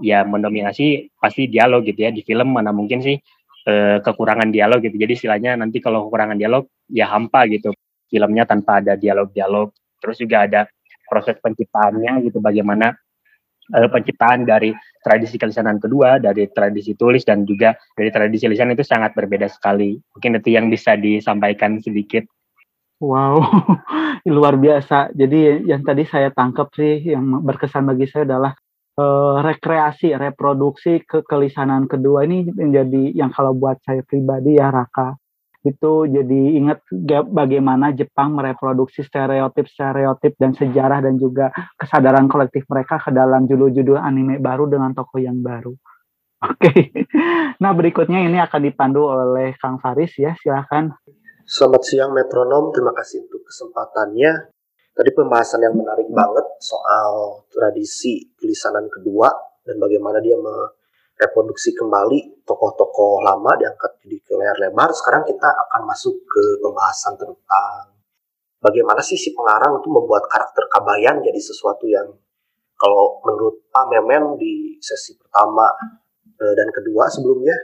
[0.00, 2.10] ya mendominasi pasti dialog gitu ya.
[2.12, 3.16] Di film mana mungkin sih
[3.68, 4.96] eh, kekurangan dialog gitu.
[4.96, 7.72] Jadi istilahnya nanti kalau kekurangan dialog ya hampa gitu.
[8.10, 9.70] Filmnya tanpa ada dialog-dialog.
[10.02, 10.60] Terus juga ada
[11.10, 12.94] proses penciptaannya gitu bagaimana
[13.74, 14.70] uh, penciptaan dari
[15.02, 19.98] tradisi kelisanan kedua dari tradisi tulis dan juga dari tradisi lisan itu sangat berbeda sekali
[19.98, 22.22] mungkin itu yang bisa disampaikan sedikit
[23.00, 23.40] Wow,
[24.36, 25.16] luar biasa.
[25.16, 28.52] Jadi yang tadi saya tangkap sih yang berkesan bagi saya adalah
[29.00, 35.16] uh, rekreasi, reproduksi kekelisanan kedua ini menjadi yang kalau buat saya pribadi ya Raka
[35.60, 36.80] itu jadi ingat
[37.28, 44.40] bagaimana Jepang mereproduksi stereotip-stereotip dan sejarah dan juga kesadaran kolektif mereka ke dalam judul-judul anime
[44.40, 45.76] baru dengan tokoh yang baru.
[46.40, 46.80] Oke, okay.
[47.62, 50.88] nah berikutnya ini akan dipandu oleh Kang Faris ya, silahkan.
[51.50, 54.54] Selamat siang metronom, terima kasih untuk kesempatannya.
[54.94, 59.26] Tadi pembahasan yang menarik banget soal tradisi kelisanan kedua
[59.66, 60.38] dan bagaimana dia
[61.18, 64.94] reproduksi kembali tokoh-tokoh lama diangkat ke layar lebar.
[64.94, 67.98] Sekarang kita akan masuk ke pembahasan tentang
[68.62, 72.14] bagaimana sih si pengarang itu membuat karakter Kabayan jadi sesuatu yang
[72.78, 75.66] kalau menurut Pak Memen di sesi pertama
[76.30, 77.58] eh, dan kedua sebelumnya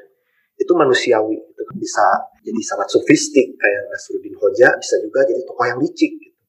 [0.56, 2.04] itu manusiawi itu bisa
[2.40, 6.40] jadi sangat sofistik kayak Nasruddin Hoja bisa juga jadi tokoh yang licik gitu.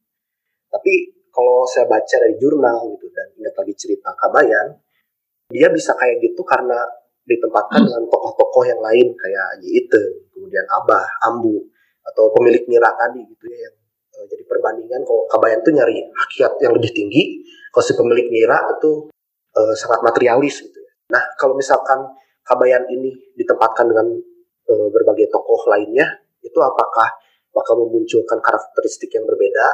[0.72, 0.94] Tapi
[1.32, 4.80] kalau saya baca dari jurnal gitu dan ingat lagi cerita Kabayan
[5.48, 6.80] dia bisa kayak gitu karena
[7.28, 11.60] ditempatkan dengan tokoh-tokoh yang lain kayak Ite, kemudian Abah, Ambu,
[12.08, 13.76] atau pemilik Nira tadi gitu ya yang
[14.16, 18.60] uh, jadi perbandingan kalau Kabayan tuh nyari hakikat yang lebih tinggi, kalau si pemilik Nira
[18.80, 19.12] itu
[19.60, 20.92] uh, sangat materialis gitu ya.
[21.12, 22.00] Nah kalau misalkan
[22.48, 24.08] Kabayan ini ditempatkan dengan
[24.72, 26.08] uh, berbagai tokoh lainnya,
[26.40, 27.12] itu apakah
[27.52, 29.68] bakal memunculkan karakteristik yang berbeda?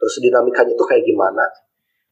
[0.00, 1.44] Terus dinamikanya itu kayak gimana?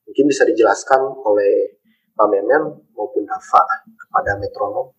[0.04, 1.80] Mungkin bisa dijelaskan oleh
[2.12, 3.62] Pak Memen maupun Dava
[3.96, 4.92] kepada metronom.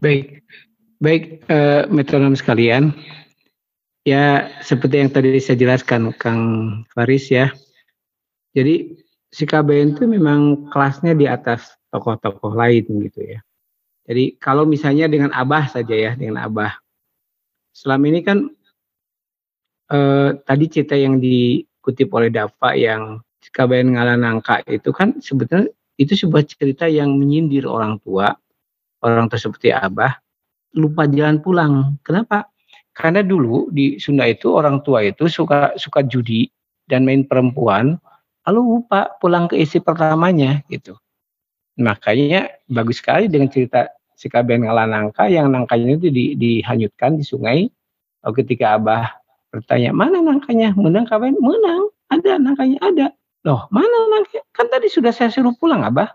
[0.00, 0.40] Baik,
[0.98, 2.96] baik uh, metronom sekalian.
[4.06, 6.42] Ya seperti yang tadi saya jelaskan Kang
[6.94, 7.50] Faris ya.
[8.56, 8.96] Jadi
[9.28, 13.45] si KBN itu memang kelasnya di atas tokoh-tokoh lain gitu ya.
[14.06, 16.78] Jadi kalau misalnya dengan Abah saja ya, dengan Abah.
[17.74, 18.46] Selama ini kan
[19.90, 26.44] eh, tadi cerita yang dikutip oleh Dava yang KBN Ngalanangka itu kan sebetulnya itu sebuah
[26.46, 28.34] cerita yang menyindir orang tua,
[29.02, 30.18] orang tua seperti Abah,
[30.76, 31.96] lupa jalan pulang.
[32.04, 32.50] Kenapa?
[32.96, 36.48] Karena dulu di Sunda itu orang tua itu suka suka judi
[36.88, 37.96] dan main perempuan,
[38.48, 40.96] lalu lupa pulang ke isi pertamanya gitu.
[41.76, 47.68] Makanya bagus sekali dengan cerita si KBN Ngalanangka yang nangkanya itu di, dihanyutkan di sungai,
[48.26, 49.22] Lalu ketika Abah
[49.54, 50.74] bertanya, mana nangkanya?
[50.74, 51.38] Menang kabayan?
[51.38, 51.94] Menang.
[52.10, 53.06] Ada nangkanya, ada.
[53.46, 54.42] Loh, mana nangkanya?
[54.50, 56.10] Kan tadi sudah saya suruh pulang, Abah.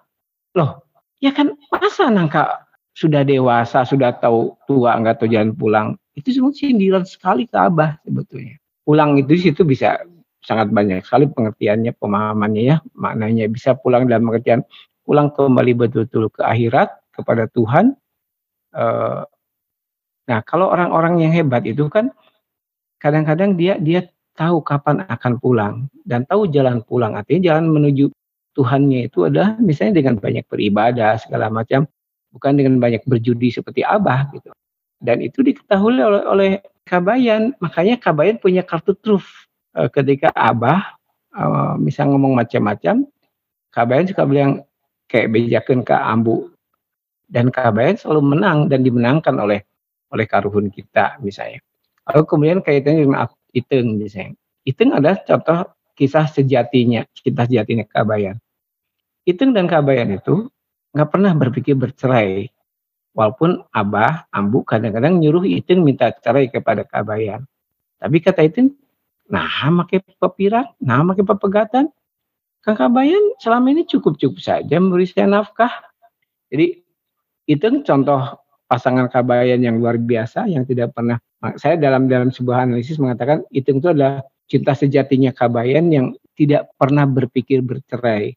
[0.60, 0.84] Loh,
[1.24, 5.88] ya kan masa nangka sudah dewasa, sudah tahu tua, nggak tahu jalan pulang.
[6.20, 8.60] Itu semua sindiran sekali ke Abah sebetulnya.
[8.84, 10.04] Pulang itu situ bisa
[10.44, 14.68] sangat banyak sekali pengertiannya, pemahamannya ya, maknanya bisa pulang dalam pengertian
[15.08, 16.92] pulang kembali betul-betul ke akhirat
[17.22, 17.96] kepada Tuhan.
[18.74, 19.24] Uh,
[20.26, 22.10] nah, kalau orang-orang yang hebat itu kan
[23.02, 25.74] kadang-kadang dia dia tahu kapan akan pulang
[26.06, 27.14] dan tahu jalan pulang.
[27.18, 28.10] Artinya jalan menuju
[28.52, 31.88] Tuhannya itu adalah misalnya dengan banyak beribadah segala macam,
[32.36, 34.52] bukan dengan banyak berjudi seperti Abah gitu.
[35.02, 36.52] Dan itu diketahui oleh, oleh
[36.84, 41.00] Kabayan, makanya Kabayan punya kartu truf uh, ketika Abah
[41.32, 43.08] uh, misal ngomong macam-macam,
[43.72, 44.68] Kabayan suka bilang
[45.08, 46.52] kayak bejakan ke Ambu
[47.32, 49.64] dan Kabayan selalu menang dan dimenangkan oleh
[50.12, 51.64] oleh karuhun kita misalnya.
[52.12, 54.36] Lalu kemudian kaitannya dengan Iteng misalnya.
[54.68, 58.36] Iteng adalah contoh kisah sejatinya, kisah sejatinya Kabayan.
[59.24, 60.52] Iteng dan Kabayan itu
[60.92, 62.52] nggak pernah berpikir bercerai.
[63.12, 67.48] Walaupun Abah, Ambu kadang-kadang nyuruh Iteng minta cerai kepada Kabayan.
[68.00, 68.76] Tapi kata Iteng,
[69.28, 71.92] nah make pepirak, nah make pepegatan.
[72.62, 75.72] Kang Kabayan selama ini cukup-cukup saja memberi saya nafkah.
[76.52, 76.81] Jadi
[77.50, 78.38] itu contoh
[78.70, 81.20] pasangan Kabayan yang luar biasa yang tidak pernah
[81.58, 87.04] saya dalam dalam sebuah analisis mengatakan itu itu adalah cinta sejatinya Kabayan yang tidak pernah
[87.08, 88.36] berpikir bercerai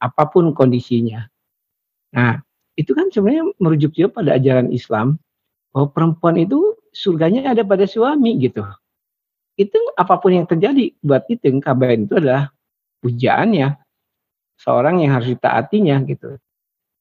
[0.00, 1.24] apa pun kondisinya.
[2.12, 2.40] Nah,
[2.76, 5.16] itu kan sebenarnya merujuk juga pada ajaran Islam
[5.72, 8.64] bahwa perempuan itu surganya ada pada suami gitu
[9.56, 12.52] itu apa pun yang terjadi buat itu kabayan itu adalah
[13.00, 13.76] pujaannya
[14.60, 16.36] seorang yang harus ditaatinya gitu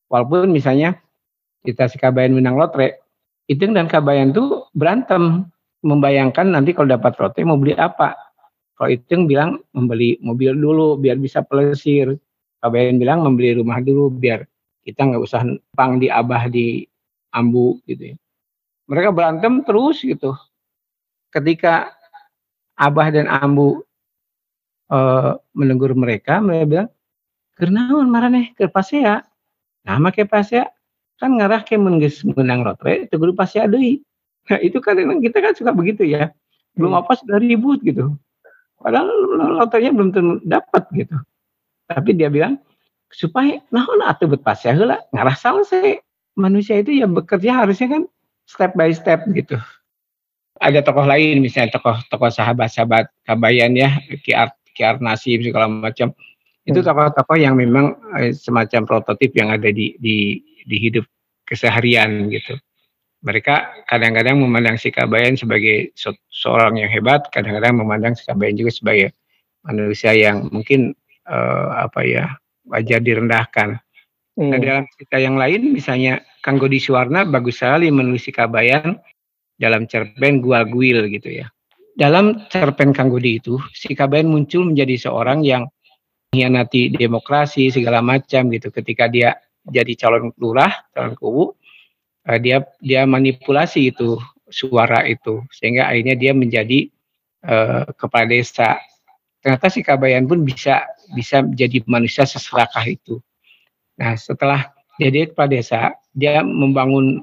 [0.08, 1.00] walaupun misalnya
[1.66, 3.02] kita si kabayan menang lotre
[3.50, 5.50] itu dan kabayan tuh berantem
[5.82, 8.14] membayangkan nanti kalau dapat lotre mau beli apa
[8.78, 12.14] kalau itu bilang membeli mobil dulu biar bisa pelesir
[12.62, 14.46] kabayan bilang membeli rumah dulu biar
[14.86, 15.42] kita nggak usah
[15.74, 16.86] pang di abah di
[17.34, 18.16] ambu gitu ya.
[18.86, 20.38] mereka berantem terus gitu
[21.36, 21.92] ketika
[22.76, 23.84] Abah dan Ambu
[24.92, 26.90] uh, menegur mereka, mereka bilang,
[27.56, 29.24] "Kenaon marane ke pasea?"
[29.88, 30.68] Nah, make pasea
[31.20, 34.04] kan ngarah ke mengges menang lotre itu guru pasea deui.
[34.46, 36.30] Nah, itu kadang kita kan suka begitu ya.
[36.76, 37.02] Belum hmm.
[37.02, 38.14] apa sudah ribut gitu.
[38.78, 39.10] Padahal
[39.58, 41.16] lotrenya belum tentu dapat gitu.
[41.88, 42.60] Tapi dia bilang
[43.10, 46.04] supaya nah atuh bet pasea heula ngarah selesai.
[46.36, 48.04] Manusia itu ya bekerja harusnya kan
[48.44, 49.56] step by step gitu
[50.60, 56.16] ada tokoh lain misalnya tokoh-tokoh sahabat-sahabat Kabayan ya Kiar Kiar Nasib segala macam
[56.66, 56.88] itu hmm.
[56.88, 61.06] tokoh-tokoh yang memang eh, semacam prototip yang ada di di di hidup
[61.46, 62.58] keseharian gitu
[63.26, 68.74] mereka kadang-kadang memandang si Kabayan sebagai se seorang yang hebat kadang-kadang memandang si Kabayan juga
[68.74, 69.14] sebagai
[69.66, 70.94] manusia yang mungkin
[71.30, 72.26] uh, apa ya
[72.66, 73.78] wajar direndahkan
[74.38, 74.50] hmm.
[74.50, 78.98] nah dalam cerita yang lain misalnya Kang Godi Suwarna bagus sekali menulis si Kabayan
[79.56, 81.48] dalam cerpen Gual Guil gitu ya.
[81.96, 85.64] Dalam cerpen Kanggudi itu, si Kabayan muncul menjadi seorang yang
[86.32, 88.68] mengkhianati demokrasi segala macam gitu.
[88.68, 89.32] Ketika dia
[89.70, 91.44] jadi calon lurah, calon kubu,
[92.30, 94.18] uh, dia dia manipulasi itu
[94.50, 96.90] suara itu sehingga akhirnya dia menjadi
[97.46, 98.78] uh, kepala desa.
[99.42, 103.22] Ternyata si Kabayan pun bisa bisa menjadi manusia seserakah itu.
[104.02, 107.22] Nah, setelah jadi kepala desa, dia membangun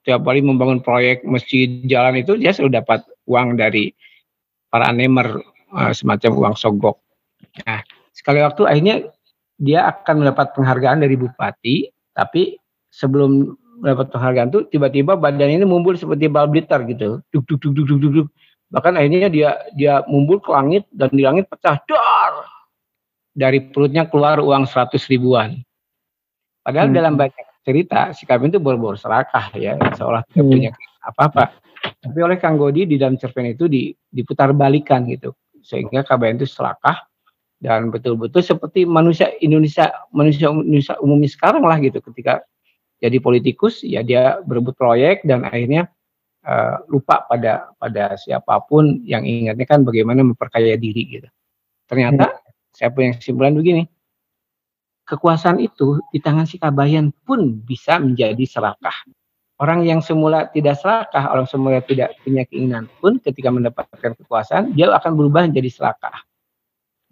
[0.00, 3.90] setiap kali membangun proyek masjid jalan itu dia selalu dapat uang dari
[4.70, 5.42] para anemer
[5.74, 7.02] uh, semacam uang sogok.
[7.66, 7.82] Nah,
[8.14, 8.96] sekali waktu akhirnya
[9.56, 12.60] dia akan mendapat penghargaan dari bupati, tapi
[12.92, 17.20] sebelum mendapat penghargaan itu tiba-tiba badan ini mumbul seperti bal blitter gitu.
[17.32, 18.12] Duk duk duk duk duk duk.
[18.24, 18.28] duk.
[18.66, 22.34] Bahkan akhirnya dia dia mumbul ke langit dan di langit pecah dar.
[23.36, 25.60] Dari perutnya keluar uang seratus ribuan.
[26.64, 26.96] Padahal hmm.
[26.96, 30.50] dalam banyak cerita si Kevin itu bor-bor serakah ya seolah tidak hmm.
[30.54, 30.70] punya
[31.02, 31.58] apa-apa
[31.98, 33.66] tapi oleh Kang Godi di dalam cerpen itu
[34.06, 35.34] diputar balikan gitu
[35.66, 37.05] sehingga KBN itu serakah
[37.62, 42.44] dan betul-betul seperti manusia Indonesia manusia Indonesia umumnya sekarang lah gitu ketika
[43.00, 45.88] jadi politikus ya dia berebut proyek dan akhirnya
[46.44, 51.28] uh, lupa pada pada siapa pun yang ingatnya kan bagaimana memperkaya diri gitu
[51.88, 52.76] ternyata hmm.
[52.76, 53.88] saya punya kesimpulan begini
[55.06, 59.06] kekuasaan itu di tangan si Kabayan pun bisa menjadi serakah.
[59.56, 64.92] Orang yang semula tidak serakah, orang semula tidak punya keinginan pun ketika mendapatkan kekuasaan, dia
[64.92, 66.26] akan berubah menjadi serakah.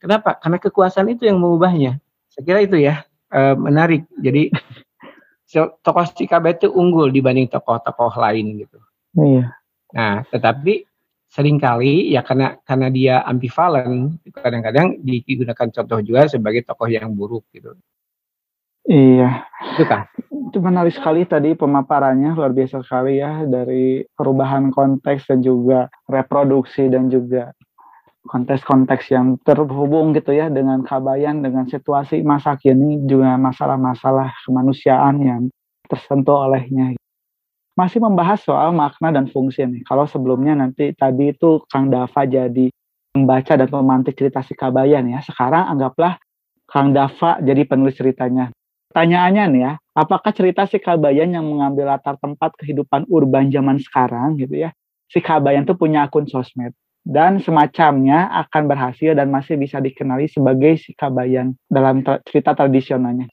[0.04, 0.36] Kenapa?
[0.36, 1.96] Karena kekuasaan itu yang mengubahnya.
[2.28, 4.04] Saya kira itu ya e, menarik.
[4.20, 4.52] Jadi
[5.80, 8.76] tokoh Kabayan itu unggul dibanding tokoh-tokoh lain gitu.
[9.16, 9.56] Iya.
[9.96, 10.84] Nah, tetapi
[11.32, 17.48] sering kali ya karena karena dia ambivalen kadang-kadang digunakan contoh juga sebagai tokoh yang buruk
[17.56, 17.72] gitu.
[18.84, 19.48] Iya.
[19.72, 20.04] Itu kan.
[20.28, 26.92] Itu menarik sekali tadi pemaparannya luar biasa sekali ya dari perubahan konteks dan juga reproduksi
[26.92, 27.56] dan juga
[28.24, 35.42] konteks-konteks yang terhubung gitu ya dengan kabayan dengan situasi masa kini juga masalah-masalah kemanusiaan yang
[35.84, 36.96] tersentuh olehnya.
[37.74, 39.82] Masih membahas soal makna dan fungsi nih.
[39.84, 42.70] Kalau sebelumnya nanti tadi itu Kang Dava jadi
[43.14, 45.20] membaca dan memantik cerita si kabayan ya.
[45.20, 46.16] Sekarang anggaplah
[46.70, 48.54] Kang Dava jadi penulis ceritanya.
[48.94, 54.38] Pertanyaannya nih ya, apakah cerita si Kabayan yang mengambil latar tempat kehidupan urban zaman sekarang
[54.38, 54.70] gitu ya,
[55.10, 56.70] si Kabayan tuh punya akun sosmed
[57.04, 63.28] dan semacamnya akan berhasil dan masih bisa dikenali sebagai si Kabayan dalam tra cerita tradisionalnya.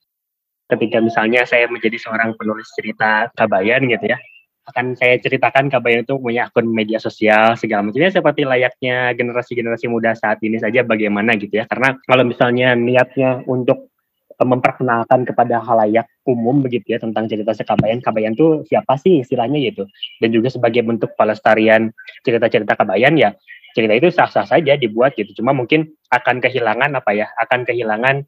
[0.68, 4.20] Ketika misalnya saya menjadi seorang penulis cerita Kabayan gitu ya,
[4.68, 10.16] akan saya ceritakan Kabayan itu punya akun media sosial segala macamnya seperti layaknya generasi-generasi muda
[10.20, 11.64] saat ini saja bagaimana gitu ya.
[11.68, 13.92] Karena kalau misalnya niatnya untuk
[14.42, 19.86] memperkenalkan kepada halayak umum begitu ya tentang cerita sekabayan kabayan tuh siapa sih istilahnya gitu
[20.18, 21.94] dan juga sebagai bentuk pelestarian
[22.26, 23.38] cerita-cerita kabayan ya
[23.72, 25.32] cerita itu sah-sah saja dibuat gitu.
[25.42, 28.24] Cuma mungkin akan kehilangan apa ya akan kehilangan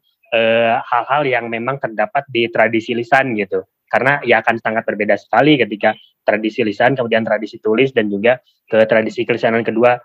[0.82, 3.62] hal-hal uh, yang memang terdapat di tradisi lisan gitu.
[3.86, 5.94] Karena ya akan sangat berbeda sekali ketika
[6.26, 10.00] tradisi lisan kemudian tradisi tulis dan juga ke tradisi kelisanan kedua.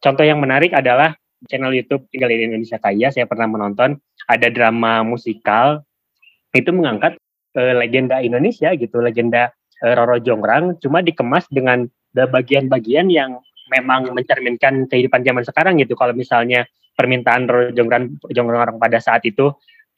[0.00, 1.12] Contoh yang menarik adalah
[1.50, 3.12] channel YouTube Tinggal di Indonesia Kaya.
[3.12, 5.84] Saya pernah menonton ada drama musikal.
[6.54, 7.18] Itu mengangkat
[7.58, 9.50] uh, legenda Indonesia gitu legenda
[9.84, 16.12] uh, Roro Jongrang cuma dikemas dengan bagian-bagian yang memang mencerminkan kehidupan zaman sekarang gitu kalau
[16.12, 19.50] misalnya permintaan Roro Jongrang Jongrang pada saat itu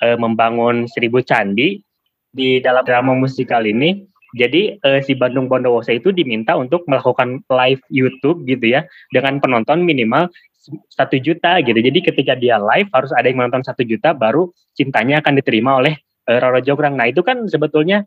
[0.03, 1.83] uh, membangun seribu candi
[2.31, 4.05] di dalam drama musikal ini
[4.37, 9.87] jadi uh, si Bandung Bondowoso itu diminta untuk melakukan live YouTube gitu ya dengan penonton
[9.87, 10.29] minimal
[10.91, 11.79] satu juta gitu.
[11.79, 15.95] Jadi ketika dia live harus ada yang menonton satu juta baru cintanya akan diterima oleh
[16.29, 16.99] uh, Roro Jograng.
[16.99, 18.05] Nah itu kan sebetulnya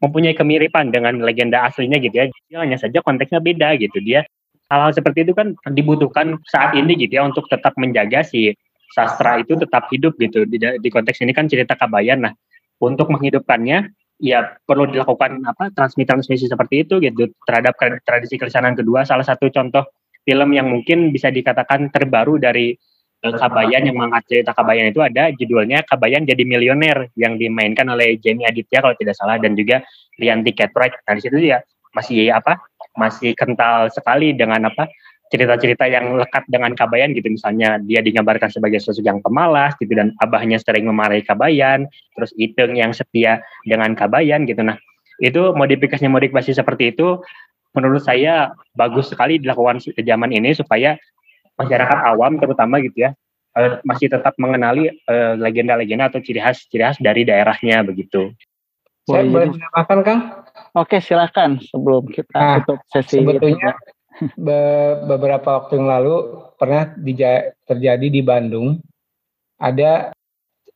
[0.00, 2.24] mempunyai kemiripan dengan legenda aslinya gitu ya.
[2.60, 4.02] Hanya saja konteksnya beda gitu.
[4.04, 4.26] Dia
[4.70, 8.54] hal-hal seperti itu kan dibutuhkan saat ini gitu ya untuk tetap menjaga si
[8.94, 10.46] sastra itu tetap hidup gitu.
[10.46, 12.22] Di, di konteks ini kan cerita kabayan.
[12.22, 12.32] Nah
[12.80, 17.74] untuk menghidupkannya ya perlu dilakukan apa transmisi-transmisi seperti itu gitu terhadap
[18.06, 19.02] tradisi kelisanan kedua.
[19.02, 19.84] Salah satu contoh
[20.22, 22.76] film yang mungkin bisa dikatakan terbaru dari
[23.24, 28.20] uh, Kabayan yang mengangkat cerita Kabayan itu ada judulnya Kabayan jadi milioner yang dimainkan oleh
[28.20, 29.82] Jenny Aditya kalau tidak salah dan juga
[30.20, 31.00] Lianti Cartwright.
[31.08, 31.58] Nah di situ ya
[31.90, 34.90] masih apa masih kental sekali dengan apa
[35.30, 40.10] cerita-cerita yang lekat dengan Kabayan gitu misalnya dia digambarkan sebagai sosok yang pemalas gitu dan
[40.18, 41.86] abahnya sering memarahi Kabayan
[42.18, 44.74] terus Iteng yang setia dengan Kabayan gitu nah
[45.22, 47.22] itu modifikasinya modifikasi seperti itu
[47.70, 50.98] menurut saya bagus sekali dilakukan di zaman ini supaya
[51.54, 53.14] masyarakat awam terutama gitu ya
[53.54, 58.34] uh, masih tetap mengenali legenda legenda-legenda atau ciri khas ciri khas dari daerahnya begitu.
[59.08, 60.20] Saya boleh menambahkan Kang?
[60.76, 63.18] Oke silakan sebelum kita nah, tutup sesi.
[63.22, 63.74] Sebetulnya
[64.36, 64.60] be
[65.08, 66.92] beberapa waktu yang lalu pernah
[67.66, 68.78] terjadi di Bandung
[69.58, 70.14] ada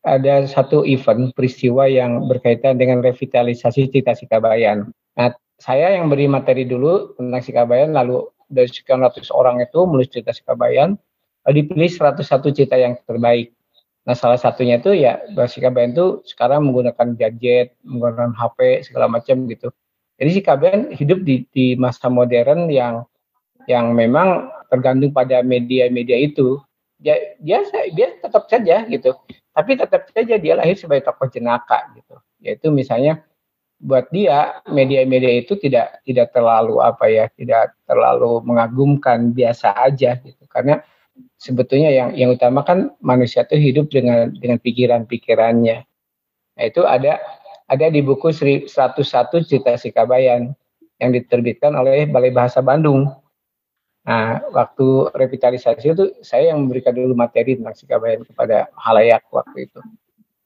[0.04, 4.92] ada satu event peristiwa yang berkaitan dengan revitalisasi Cita Sikabayan.
[5.16, 8.20] Nah, saya yang beri materi dulu tentang Sikabayan, lalu
[8.52, 11.00] dari sekian ratus orang itu menulis cerita Sikabayan,
[11.48, 13.56] dipilih 101 cerita yang terbaik.
[14.04, 19.72] Nah salah satunya itu ya Sikabayan itu sekarang menggunakan gadget, menggunakan HP segala macam gitu.
[20.14, 23.02] Jadi Sikabayan hidup di, di masa modern yang
[23.66, 26.60] yang memang tergantung pada media-media itu.
[27.02, 27.60] Dia, dia
[27.92, 29.12] dia tetap saja gitu,
[29.52, 32.16] tapi tetap saja dia lahir sebagai tokoh jenaka gitu.
[32.40, 33.20] Yaitu misalnya
[33.84, 40.40] buat dia media-media itu tidak tidak terlalu apa ya tidak terlalu mengagumkan biasa aja gitu
[40.48, 40.80] karena
[41.36, 45.84] sebetulnya yang yang utama kan manusia itu hidup dengan dengan pikiran-pikirannya
[46.54, 47.20] nah itu ada
[47.64, 48.68] ada di buku 101
[49.44, 50.52] cerita Sikabayan
[51.00, 53.08] yang diterbitkan oleh Balai Bahasa Bandung
[54.04, 59.80] nah waktu revitalisasi itu saya yang memberikan dulu materi tentang Sikabayan kepada halayak waktu itu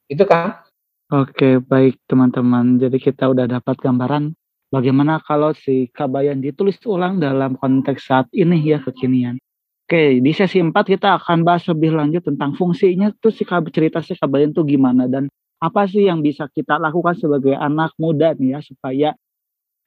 [0.08, 0.62] itu kan
[1.08, 2.76] Oke, baik teman-teman.
[2.76, 4.36] Jadi kita udah dapat gambaran
[4.68, 9.40] bagaimana kalau si Kabayan ditulis ulang dalam konteks saat ini ya kekinian.
[9.88, 14.20] Oke, di sesi 4 kita akan bahas lebih lanjut tentang fungsinya tuh si cerita si
[14.20, 18.60] Kabayan tuh gimana dan apa sih yang bisa kita lakukan sebagai anak muda nih ya
[18.62, 19.10] supaya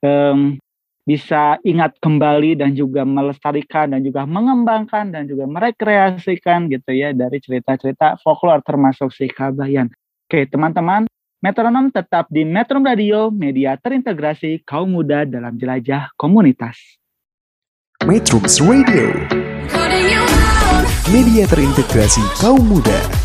[0.04, 0.60] um,
[1.02, 7.42] bisa ingat kembali dan juga melestarikan dan juga mengembangkan dan juga merekreasikan gitu ya dari
[7.42, 9.90] cerita-cerita folklore termasuk si kabayan.
[10.30, 11.10] Oke teman-teman,
[11.42, 16.78] Metronom tetap di Metronom Radio, media terintegrasi kaum muda dalam jelajah komunitas.
[18.06, 19.10] Metrums Radio,
[21.10, 23.21] media terintegrasi kaum muda.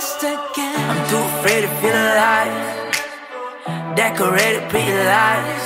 [0.00, 0.80] lost again.
[0.90, 2.56] I'm too afraid to feel alive.
[3.96, 5.64] Decorated, pretty lies.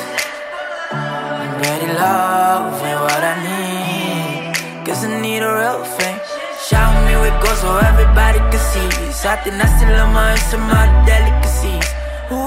[0.91, 4.87] I'm ready, love, ain't what I need.
[4.87, 6.19] Cause I need a real thing.
[6.67, 8.91] Show me with gold so everybody can see.
[9.23, 11.89] Something I still love my some my delicacies.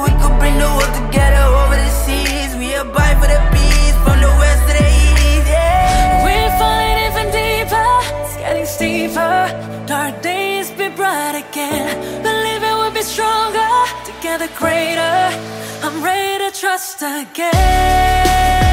[0.04, 2.52] We could bring the world together over the seas.
[2.60, 5.48] We abide for the peace from the west to the east.
[5.56, 6.26] Yeah.
[6.26, 7.90] We're falling even deeper,
[8.24, 9.36] it's getting steeper.
[9.88, 10.37] Dark days
[10.90, 12.24] be bright again.
[12.24, 13.68] Believe it will be stronger,
[14.06, 15.18] together greater.
[15.84, 18.67] I'm ready to trust again.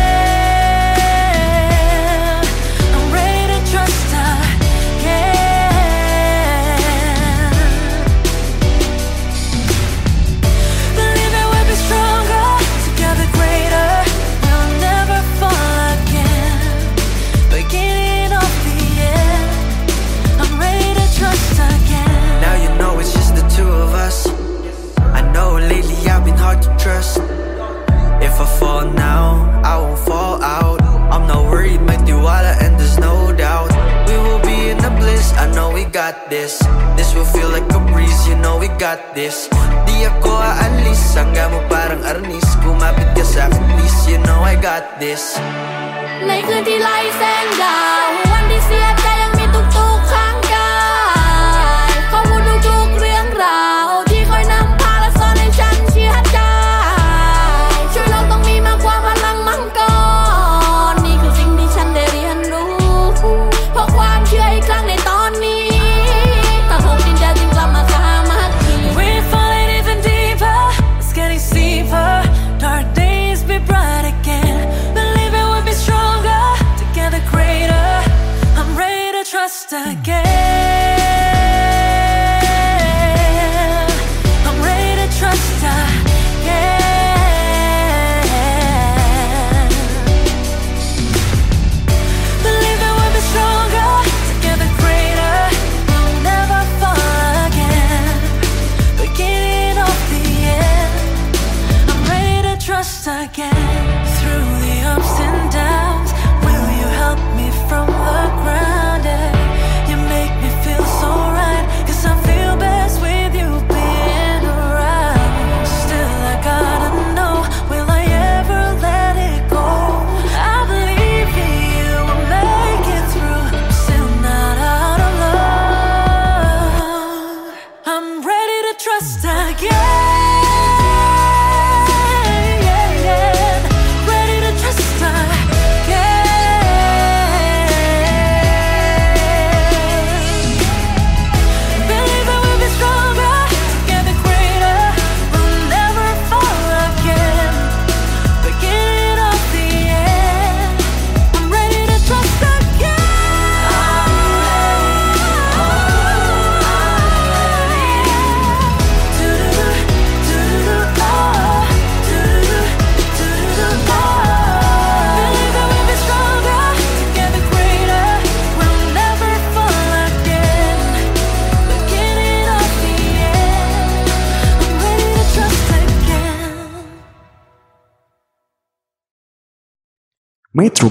[35.93, 36.59] got this
[36.95, 39.49] This will feel like a breeze, you know we got this
[39.85, 44.55] Di ako aalis, hanggang mo parang arnis Kumapit ka sa akin, please, you know I
[44.55, 45.37] got this
[46.27, 49.85] ในคืนที่ไร้แสงดาว วันที่เสียใจยังมีทุกๆข้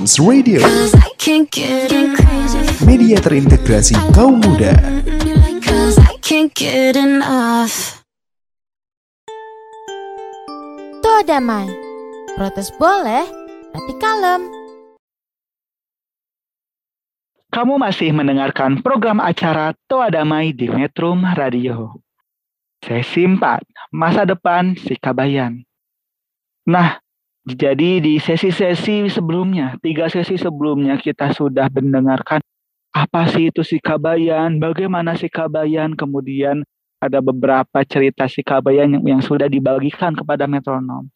[0.04, 0.60] Metrums Radio,
[1.00, 2.60] I can't get crazy.
[2.84, 4.76] media terintegrasi kaum muda.
[5.64, 8.04] Cause I can't get enough.
[11.00, 11.72] Toa damai.
[12.36, 13.24] Protes boleh,
[13.72, 14.44] tapi kalem.
[17.56, 21.96] Kamu masih mendengarkan program acara Toa Damai di Metrum Radio.
[22.84, 23.40] Sesi 4,
[23.96, 25.64] Masa Depan Sikabayan.
[26.68, 27.03] Nah,
[27.44, 32.40] jadi di sesi-sesi sebelumnya, tiga sesi sebelumnya kita sudah mendengarkan
[32.96, 36.64] apa sih itu Sikabayan, bagaimana Sikabayan, kemudian
[37.04, 41.12] ada beberapa cerita Sikabayan yang, yang sudah dibagikan kepada metronom.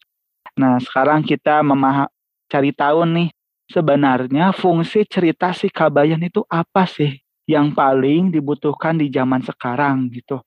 [0.58, 2.10] Nah, sekarang kita memaha
[2.50, 3.28] cari tahu nih
[3.70, 10.42] sebenarnya fungsi cerita si kabayan itu apa sih yang paling dibutuhkan di zaman sekarang gitu.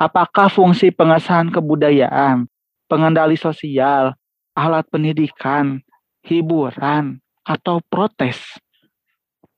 [0.00, 2.48] Apakah fungsi pengesahan kebudayaan,
[2.90, 4.16] pengendali sosial,
[4.56, 5.80] alat pendidikan,
[6.24, 8.38] hiburan, atau protes?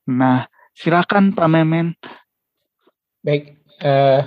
[0.09, 1.93] Nah, silakan Pak Memen.
[3.25, 4.21] Baik, eh,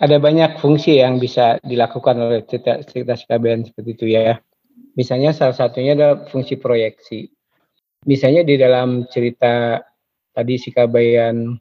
[0.00, 4.40] ada banyak fungsi yang bisa dilakukan oleh cerita, cerita Sikabayan seperti itu ya.
[4.96, 7.28] Misalnya salah satunya adalah fungsi proyeksi.
[8.08, 9.76] Misalnya di dalam cerita
[10.32, 11.52] tadi Sikabayan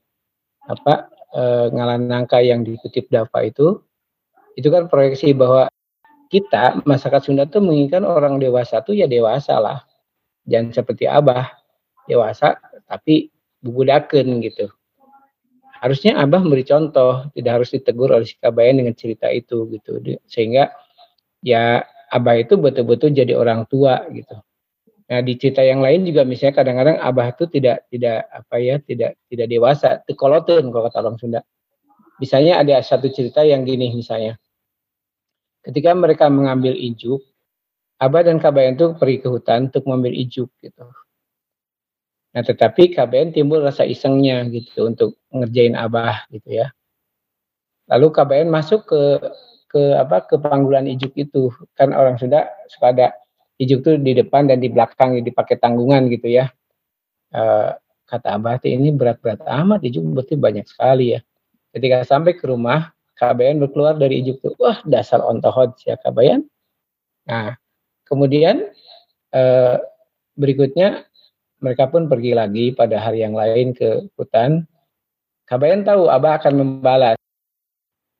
[0.71, 3.83] apa eh, ngalan nangka yang dikutip Dava itu,
[4.55, 5.67] itu kan proyeksi bahwa
[6.29, 9.81] kita masyarakat Sunda tuh menginginkan orang dewasa tuh ya dewasa lah,
[10.45, 11.49] jangan seperti abah
[12.05, 13.33] dewasa tapi
[13.65, 14.69] bubudaken gitu.
[15.79, 20.69] Harusnya abah memberi contoh, tidak harus ditegur oleh Sikabayan dengan cerita itu gitu, sehingga
[21.41, 24.37] ya abah itu betul-betul jadi orang tua gitu.
[25.09, 29.17] Nah di cerita yang lain juga misalnya kadang-kadang abah itu tidak tidak apa ya tidak
[29.25, 31.41] tidak dewasa, tekoloten kalau kata orang Sunda.
[32.19, 34.35] Misalnya ada satu cerita yang gini misalnya,
[35.69, 37.21] ketika mereka mengambil ijuk,
[38.01, 40.85] abah dan kabayan itu pergi ke hutan untuk mengambil ijuk gitu.
[42.33, 46.69] Nah tetapi kabayan timbul rasa isengnya gitu untuk ngerjain abah gitu ya.
[47.89, 49.01] Lalu kabayan masuk ke
[49.69, 53.07] ke apa ke panggulan ijuk itu kan orang Sunda suka ada
[53.61, 56.49] ijuk tuh di depan dan di belakang dipakai tanggungan gitu ya.
[57.33, 57.71] Eh,
[58.09, 61.21] kata abah "Teh, ini berat-berat amat ijuk berarti banyak sekali ya.
[61.73, 62.89] Ketika sampai ke rumah,
[63.19, 66.47] Kabayan berkeluar dari ijuk tuh, wah dasar ontohot ya Kabayan.
[67.27, 67.59] Nah,
[68.07, 68.71] kemudian
[69.35, 69.75] eh,
[70.39, 71.03] berikutnya
[71.59, 74.63] mereka pun pergi lagi pada hari yang lain ke hutan.
[75.43, 77.19] Kabayan tahu Abah akan membalas.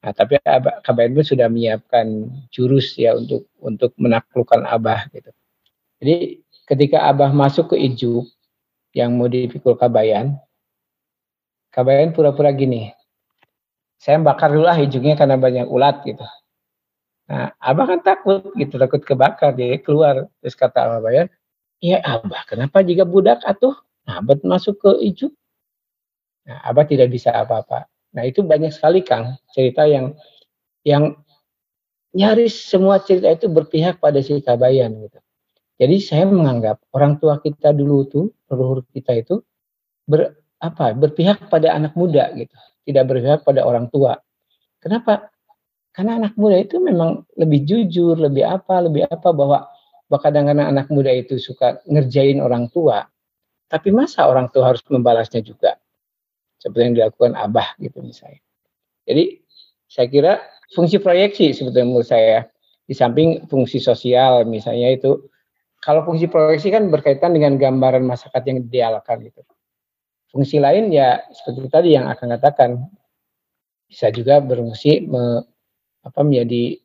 [0.04, 5.32] Nah, tapi Abah, pun sudah menyiapkan jurus ya untuk untuk menaklukkan Abah gitu.
[6.04, 8.28] Jadi ketika Abah masuk ke Ijuk
[8.92, 10.36] yang mau dipikul Kabayan,
[11.72, 12.92] Kabayan pura-pura gini,
[14.00, 16.24] saya bakar dulu lah Ijuknya karena banyak ulat gitu.
[17.30, 20.26] Nah, Abah kan takut gitu, takut kebakar, dia keluar.
[20.42, 21.28] Terus kata Abah Bayan,
[21.84, 23.76] iya Abah, kenapa jika budak atuh?
[24.08, 25.36] Abah masuk ke Ijuk.
[26.48, 27.86] Nah, Abah tidak bisa apa-apa.
[28.16, 30.18] Nah, itu banyak sekali Kang, cerita yang
[30.82, 31.14] yang
[32.16, 35.20] nyaris semua cerita itu berpihak pada si Kabayan gitu.
[35.80, 39.40] Jadi saya menganggap orang tua kita dulu tuh, leluhur kita itu
[40.10, 42.58] ber, apa berpihak pada anak muda gitu,
[42.90, 44.18] tidak berpihak pada orang tua.
[44.82, 45.30] Kenapa?
[45.94, 49.70] Karena anak muda itu memang lebih jujur, lebih apa, lebih apa bahwa
[50.10, 53.06] kadang-kadang anak muda itu suka ngerjain orang tua,
[53.70, 55.78] tapi masa orang tua harus membalasnya juga?
[56.58, 58.42] Seperti yang dilakukan Abah gitu misalnya.
[59.06, 59.42] Jadi
[59.90, 60.34] saya kira
[60.74, 62.46] fungsi proyeksi sebetulnya menurut saya
[62.86, 65.30] di samping fungsi sosial misalnya itu
[65.80, 69.42] kalau fungsi proyeksi kan berkaitan dengan gambaran masyarakat yang idealkan gitu.
[70.30, 72.70] Fungsi lain ya seperti tadi yang akan katakan
[73.90, 75.42] bisa juga berfungsi me,
[76.06, 76.78] apa menjadi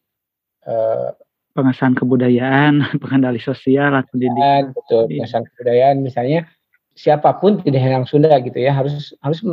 [0.64, 1.12] uh,
[1.52, 4.72] pengesahan kebudayaan, pengendali sosial atau pendidikan.
[4.72, 6.48] Betul, pengesahan kebudayaan misalnya
[6.96, 9.44] siapa pun tidak yang Sunda gitu ya harus harus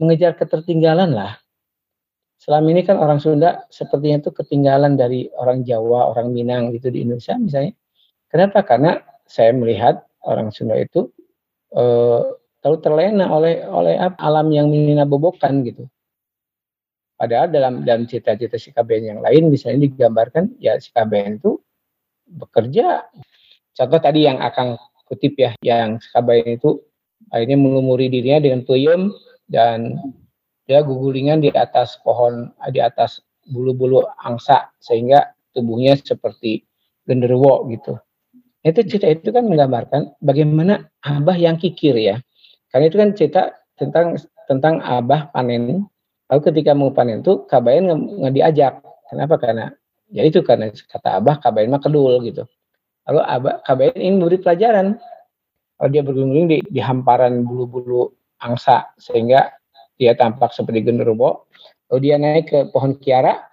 [0.00, 1.36] mengejar ketertinggalan lah.
[2.40, 7.02] Selama ini kan orang Sunda sepertinya itu ketinggalan dari orang Jawa, orang Minang gitu di
[7.02, 7.72] Indonesia misalnya.
[8.28, 8.62] Kenapa?
[8.62, 11.10] Karena saya melihat orang Sunda itu
[11.74, 12.22] eh,
[12.66, 14.66] terlalu terlena oleh oleh alam yang
[15.06, 15.86] bobokan gitu.
[17.14, 21.62] Padahal dalam dalam cita-cita si KBN yang lain misalnya digambarkan ya si KBN itu
[22.26, 23.06] bekerja.
[23.70, 24.74] Contoh tadi yang akan
[25.06, 26.82] kutip ya, yang si KBN itu
[27.30, 29.14] akhirnya melumuri dirinya dengan puyem
[29.46, 29.94] dan
[30.66, 36.66] dia gugulingan di atas pohon di atas bulu-bulu angsa sehingga tubuhnya seperti
[37.06, 37.94] genderuwo gitu.
[38.66, 42.18] Itu cerita itu kan menggambarkan bagaimana Abah yang kikir ya.
[42.76, 43.42] Karena itu kan cerita
[43.80, 45.88] tentang tentang Abah panen
[46.26, 48.74] Lalu ketika mau panen itu Kabayan nggak diajak.
[49.06, 49.38] Kenapa?
[49.38, 49.70] Karena
[50.10, 52.44] ya itu karena kata Abah Kabayan mah kedul gitu.
[53.06, 54.98] Lalu Abah Kabayan ingin memberi pelajaran.
[55.76, 58.08] Kalau dia berguling di, di hamparan bulu-bulu
[58.40, 59.54] angsa sehingga
[60.00, 61.46] dia tampak seperti genderuwo.
[61.88, 63.46] Lalu dia naik ke pohon kiara.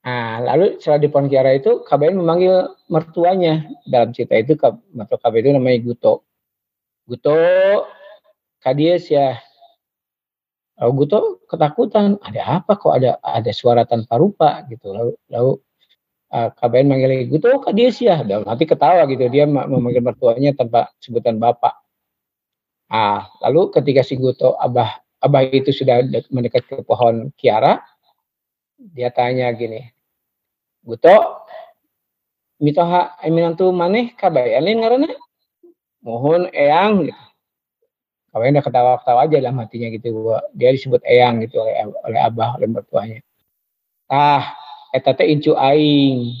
[0.00, 3.66] Nah, lalu setelah di pohon kiara itu Kabayan memanggil mertuanya.
[3.82, 4.54] Dalam cerita itu
[4.94, 6.22] mertua Kabayan itu namanya Guto.
[7.10, 7.34] Guto,
[8.60, 9.40] Kadies ya.
[10.80, 12.92] Lalu gue tuh ketakutan, ada apa kok?
[12.92, 14.92] Ada ada suara tanpa rupa gitu.
[14.92, 15.52] Lalu lalu
[16.32, 20.92] uh, KBN manggil gue tuh kak ya, dalam hati ketawa gitu dia memanggil mertuanya tanpa
[21.00, 21.76] sebutan bapak.
[22.90, 26.02] Ah, lalu ketika si Guto abah abah itu sudah
[26.32, 27.78] mendekat ke pohon kiara,
[28.74, 29.84] dia tanya gini,
[30.82, 31.46] Guto,
[32.58, 35.10] mitoha eminantu maneh kabayan lain karena
[36.02, 37.29] mohon eyang gitu
[38.30, 40.38] Kawan udah ketawa-ketawa aja dalam hatinya gitu gua.
[40.54, 43.18] Dia disebut eyang gitu oleh oleh abah oleh mertuanya.
[44.06, 44.54] Ah,
[44.94, 46.38] eta teh incu aing.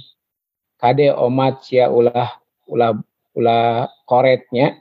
[0.78, 2.38] Kade omat sia ulah
[2.70, 2.94] ulah
[3.34, 4.78] ulah koretnya.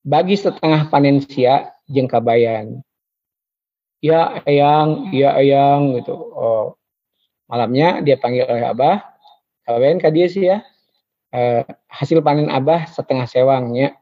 [0.00, 2.80] Bagi setengah panen sia jeung kabayan.
[4.00, 6.16] Ya eyang, ya eyang gitu.
[6.16, 6.74] Oh.
[7.52, 9.04] Malamnya dia panggil oleh abah.
[9.68, 10.64] Kabayan ka dia sih ya.
[11.30, 14.01] Eh, hasil panen abah setengah sewangnya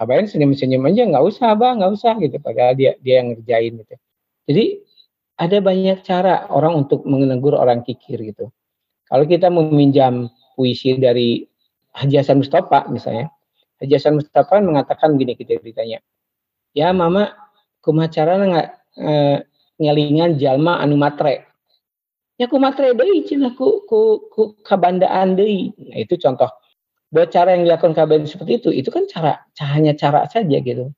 [0.00, 1.04] kabarin senyum-senyum aja?
[1.04, 2.40] Nggak usah abah nggak usah gitu.
[2.40, 3.94] Padahal dia dia yang ngerjain gitu.
[4.48, 4.64] Jadi
[5.36, 8.48] ada banyak cara orang untuk menegur orang kikir gitu.
[9.04, 11.44] Kalau kita meminjam puisi dari
[11.96, 13.28] Haji Hasan Mustafa misalnya
[13.82, 15.98] Haji Hasan Mustafa mengatakan gini kita ditanya
[16.76, 17.34] ya mama
[17.82, 18.68] kumacara nggak
[19.00, 19.12] e,
[19.80, 21.48] ngelingan jalma anu matre?
[22.36, 25.72] Ya ku matre deui cina ku ku, ku kabandaan deui.
[25.76, 26.48] Nah itu contoh
[27.10, 29.42] bahwa cara yang dilakukan KBN seperti itu itu kan cara
[29.74, 30.94] hanya cara saja gitu.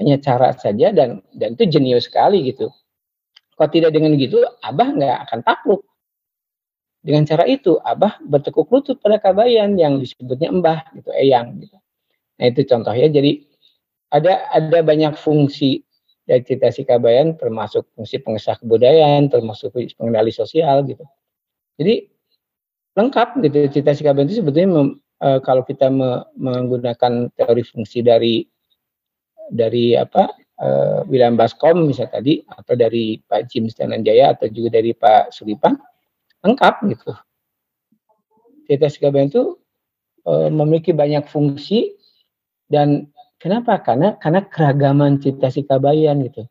[0.00, 2.72] Hanya cara saja dan dan itu jenius sekali gitu.
[3.54, 5.84] Kalau tidak dengan gitu abah nggak akan takluk.
[7.04, 11.76] Dengan cara itu abah bertekuk lutut pada kabayan yang disebutnya embah gitu eyang gitu.
[12.40, 13.12] Nah itu contohnya.
[13.12, 13.44] Jadi
[14.08, 15.84] ada ada banyak fungsi
[16.24, 21.04] dari cita si kabayan termasuk fungsi pengesah kebudayaan termasuk pengendali sosial gitu.
[21.76, 22.08] Jadi
[22.96, 28.44] lengkap gitu cita si kabayan itu sebetulnya uh, kalau kita me menggunakan teori fungsi dari
[29.50, 34.92] dari apa uh, William Baskom misalnya tadi atau dari Pak James Dananjaya atau juga dari
[34.96, 35.76] Pak Sulipan
[36.40, 37.12] lengkap gitu.
[38.70, 39.58] Tetes Gaben itu
[40.24, 41.98] uh, memiliki banyak fungsi
[42.70, 43.10] dan
[43.42, 43.82] kenapa?
[43.82, 46.46] Karena karena keragaman cita Kabayan gitu.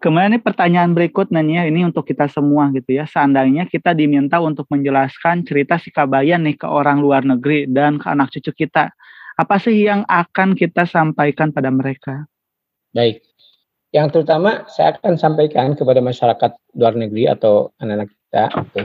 [0.00, 3.04] Kemudian ini pertanyaan berikutnya nih ya, ini untuk kita semua gitu ya.
[3.04, 8.08] Seandainya kita diminta untuk menjelaskan cerita si Kabayan nih ke orang luar negeri dan ke
[8.08, 8.88] anak cucu kita.
[9.36, 12.24] Apa sih yang akan kita sampaikan pada mereka?
[12.96, 13.20] Baik.
[13.92, 18.80] Yang terutama saya akan sampaikan kepada masyarakat luar negeri atau anak-anak kita gitu,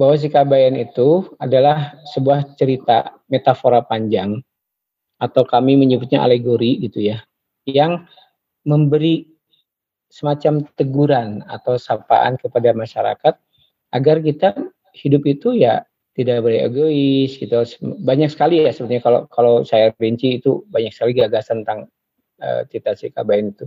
[0.00, 4.40] bahwa si Kabayan itu adalah sebuah cerita metafora panjang
[5.20, 7.20] atau kami menyebutnya alegori gitu ya,
[7.68, 8.08] yang
[8.64, 9.33] memberi
[10.14, 13.34] semacam teguran atau sapaan kepada masyarakat
[13.90, 14.54] agar kita
[14.94, 15.82] hidup itu ya
[16.14, 17.58] tidak boleh egois gitu.
[17.82, 21.90] Banyak sekali ya sebenarnya kalau kalau saya rinci itu banyak sekali gagasan tentang
[22.38, 23.66] uh, cita cita itu.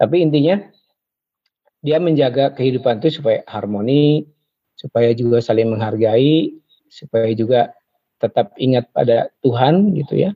[0.00, 0.56] Tapi intinya
[1.84, 4.24] dia menjaga kehidupan itu supaya harmoni
[4.80, 6.56] supaya juga saling menghargai
[6.88, 7.76] supaya juga
[8.16, 10.32] tetap ingat pada Tuhan gitu ya.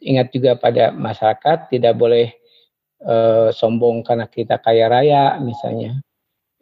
[0.00, 2.37] Ingat juga pada masyarakat tidak boleh
[3.04, 5.98] uh, sombong karena kita kaya raya misalnya.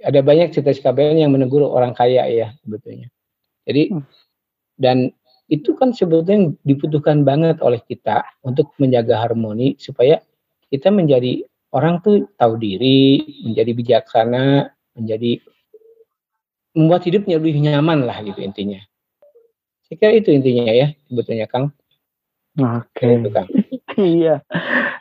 [0.05, 3.09] Ada banyak cerita KBN yang menegur orang kaya ya sebetulnya.
[3.65, 4.05] Jadi hmm.
[4.77, 5.09] dan
[5.47, 10.19] itu kan sebetulnya dibutuhkan banget oleh kita untuk menjaga harmoni supaya
[10.69, 15.39] kita menjadi orang tuh tahu diri, menjadi bijaksana, menjadi
[16.77, 18.83] membuat hidupnya lebih nyaman lah gitu intinya.
[19.87, 21.73] Saya kira itu intinya ya sebetulnya Kang.
[22.57, 22.89] Oke.
[22.97, 23.13] Okay.
[23.21, 23.49] Itu, Kang.
[23.97, 24.37] iya.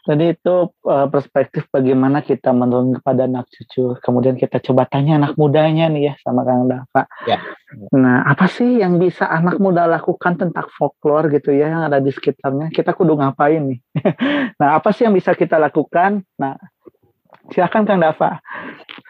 [0.06, 3.98] Jadi itu uh, perspektif bagaimana kita menurun kepada anak cucu.
[4.00, 7.04] Kemudian kita coba tanya anak mudanya nih ya sama Kang Dava.
[7.26, 7.42] Ya.
[7.92, 12.14] Nah, apa sih yang bisa anak muda lakukan tentang folklore gitu ya yang ada di
[12.14, 12.70] sekitarnya?
[12.70, 13.80] Kita kudu ngapain nih?
[14.62, 16.22] nah, apa sih yang bisa kita lakukan?
[16.38, 16.56] Nah,
[17.50, 18.40] silakan Kang Dava.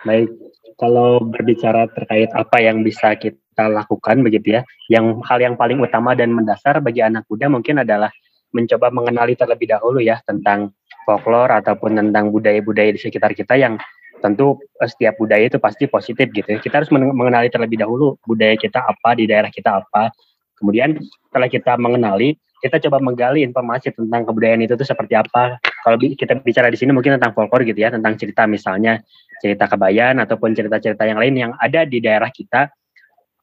[0.07, 0.31] Baik,
[0.79, 6.15] kalau berbicara terkait apa yang bisa kita lakukan begitu ya, yang hal yang paling utama
[6.15, 8.09] dan mendasar bagi anak muda mungkin adalah
[8.55, 10.71] mencoba mengenali terlebih dahulu ya tentang
[11.03, 13.75] folklore ataupun tentang budaya-budaya di sekitar kita yang
[14.23, 16.57] tentu eh, setiap budaya itu pasti positif gitu ya.
[16.63, 20.09] Kita harus mengenali terlebih dahulu budaya kita apa, di daerah kita apa.
[20.55, 20.95] Kemudian
[21.29, 25.59] setelah kita mengenali, kita coba menggali informasi tentang kebudayaan itu tuh seperti apa.
[25.61, 29.03] Kalau kita bicara di sini mungkin tentang folklore gitu ya, tentang cerita misalnya
[29.43, 32.71] cerita kebayan ataupun cerita-cerita yang lain yang ada di daerah kita.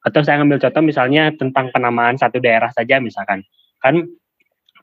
[0.03, 3.45] Atau saya ambil contoh misalnya tentang penamaan satu daerah saja misalkan.
[3.79, 4.03] Kan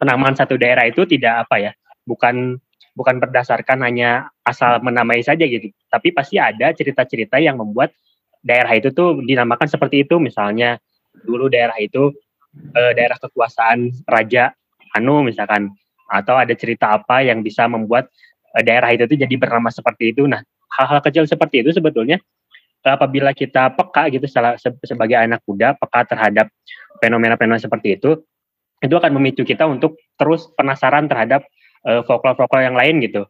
[0.00, 1.72] penamaan satu daerah itu tidak apa ya,
[2.08, 2.56] bukan
[2.96, 7.92] bukan berdasarkan hanya asal menamai saja gitu, tapi pasti ada cerita-cerita yang membuat
[8.40, 10.16] daerah itu tuh dinamakan seperti itu.
[10.16, 10.80] Misalnya
[11.22, 12.10] dulu daerah itu
[12.74, 14.56] eh, daerah kekuasaan raja
[14.96, 15.70] Anu misalkan,
[16.10, 18.10] atau ada cerita apa yang bisa membuat
[18.58, 20.26] eh, daerah itu tuh jadi bernama seperti itu.
[20.26, 20.42] Nah,
[20.74, 22.18] hal-hal kecil seperti itu sebetulnya
[22.80, 24.24] apabila kita peka gitu
[24.88, 26.48] sebagai anak muda peka terhadap
[27.04, 28.24] fenomena-fenomena seperti itu
[28.80, 31.44] itu akan memicu kita untuk terus penasaran terhadap
[31.84, 33.28] uh, folklore-folklore yang lain gitu.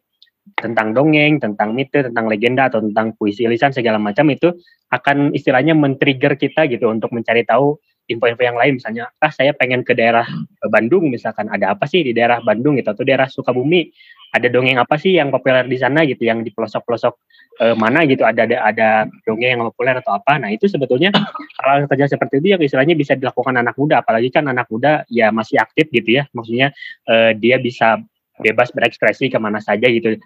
[0.57, 4.51] Tentang dongeng, tentang mite, tentang legenda atau tentang puisi lisan segala macam itu
[4.89, 7.77] akan istilahnya men-trigger kita gitu untuk mencari tahu
[8.09, 8.81] info-info yang lain.
[8.81, 10.25] Misalnya ah saya pengen ke daerah
[10.67, 11.47] Bandung misalkan.
[11.47, 12.89] Ada apa sih di daerah Bandung gitu.
[12.91, 13.91] Atau daerah Sukabumi
[14.31, 17.13] ada dongeng apa sih yang populer di sana gitu yang di pelosok-pelosok
[17.61, 18.89] uh, mana gitu ada, ada ada
[19.23, 20.41] dongeng yang populer atau apa.
[20.41, 21.13] Nah itu sebetulnya
[21.61, 24.01] hal kerja seperti itu yang istilahnya bisa dilakukan anak muda.
[24.01, 26.25] Apalagi kan anak muda ya masih aktif gitu ya.
[26.33, 26.73] Maksudnya
[27.05, 28.01] uh, dia bisa
[28.41, 30.17] bebas berekspresi ke mana saja gitu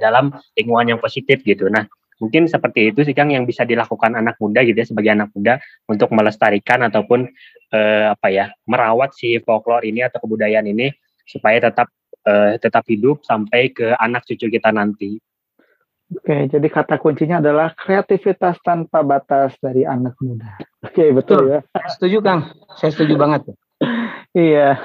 [0.00, 1.68] dalam lingkungan yang positif gitu.
[1.68, 1.84] Nah
[2.18, 5.62] mungkin seperti itu sih Kang yang bisa dilakukan anak muda gitu ya sebagai anak muda
[5.86, 7.30] untuk melestarikan ataupun
[7.74, 10.90] uh, apa ya merawat si folklore ini atau kebudayaan ini
[11.28, 11.92] supaya tetap
[12.26, 15.20] uh, tetap hidup sampai ke anak cucu kita nanti.
[16.08, 20.56] Oke, jadi kata kuncinya adalah kreativitas tanpa batas dari anak muda.
[20.80, 21.60] Oke, betul ya.
[21.92, 22.48] Setuju Kang,
[22.80, 23.52] saya setuju banget.
[24.32, 24.80] iya.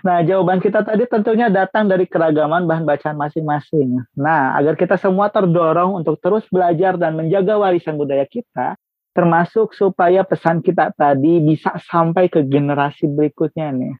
[0.00, 4.00] Nah, jawaban kita tadi tentunya datang dari keragaman bahan bacaan masing-masing.
[4.16, 8.80] Nah, agar kita semua terdorong untuk terus belajar dan menjaga warisan budaya kita,
[9.12, 13.94] termasuk supaya pesan kita tadi bisa sampai ke generasi berikutnya nih.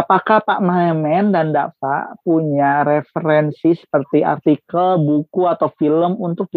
[0.00, 6.48] Apakah Pak Mahemen dan Dava punya referensi seperti artikel, buku, atau film untuk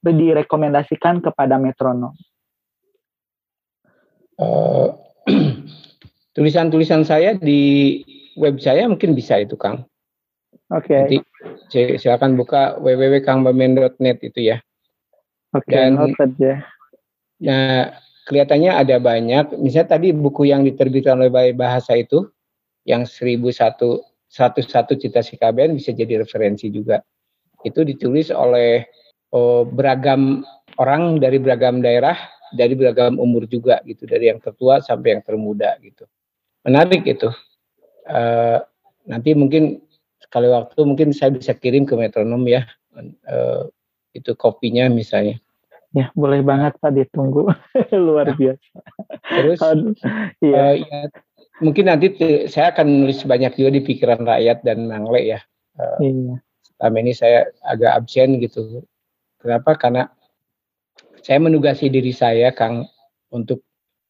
[0.00, 2.16] direkomendasikan kepada metronom?
[4.40, 4.96] Uh,
[6.36, 8.00] tulisan-tulisan saya di
[8.40, 9.84] web saya mungkin bisa itu, Kang.
[10.72, 11.20] Oke.
[11.68, 12.00] Okay.
[12.00, 14.56] Silakan buka www.kangbamen.net itu ya.
[15.52, 16.64] Oke, okay, noted ya.
[17.44, 17.92] Nah,
[18.24, 19.60] kelihatannya ada banyak.
[19.60, 22.24] Misalnya tadi buku yang diterbitkan oleh Bahasa itu,
[22.84, 24.00] yang 1001
[24.30, 27.02] 101 cita si KBN bisa jadi referensi juga.
[27.66, 28.86] Itu ditulis oleh
[29.34, 30.46] oh, beragam
[30.78, 32.14] orang dari beragam daerah,
[32.54, 36.06] dari beragam umur juga gitu, dari yang tertua sampai yang termuda gitu.
[36.62, 37.28] Menarik itu.
[38.10, 38.58] Uh,
[39.06, 39.82] nanti mungkin
[40.18, 42.66] sekali waktu mungkin saya bisa kirim ke metronom ya
[43.26, 43.66] uh,
[44.14, 45.38] itu kopinya misalnya.
[45.90, 47.50] Ya, boleh banget Pak ditunggu.
[48.06, 48.78] Luar biasa.
[49.26, 49.94] Terus Aduh,
[50.38, 50.78] iya.
[50.78, 51.10] iya.
[51.60, 52.12] Mungkin nanti
[52.48, 55.40] saya akan nulis banyak juga di pikiran rakyat dan Mangle ya.
[55.78, 56.34] Eh, Iya.
[56.80, 58.80] selama ini saya agak absen gitu.
[59.40, 59.76] Kenapa?
[59.76, 60.08] Karena
[61.20, 62.88] saya menugasi diri saya, Kang,
[63.32, 63.60] untuk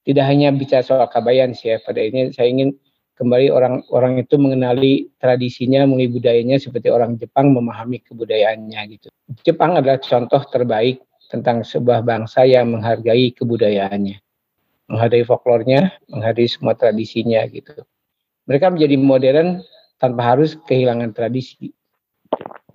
[0.06, 1.82] tidak hanya bicara soal kabayan sih ya.
[1.82, 2.74] Pada ini saya ingin
[3.18, 9.12] kembali orang-orang itu mengenali tradisinya, mengenali budayanya seperti orang Jepang memahami kebudayaannya gitu.
[9.44, 14.18] Jepang adalah contoh terbaik tentang sebuah bangsa yang menghargai kebudayaannya,
[14.90, 17.86] menghargai folklornya, menghargai semua tradisinya gitu.
[18.50, 19.62] Mereka menjadi modern
[20.02, 21.70] tanpa harus kehilangan tradisi.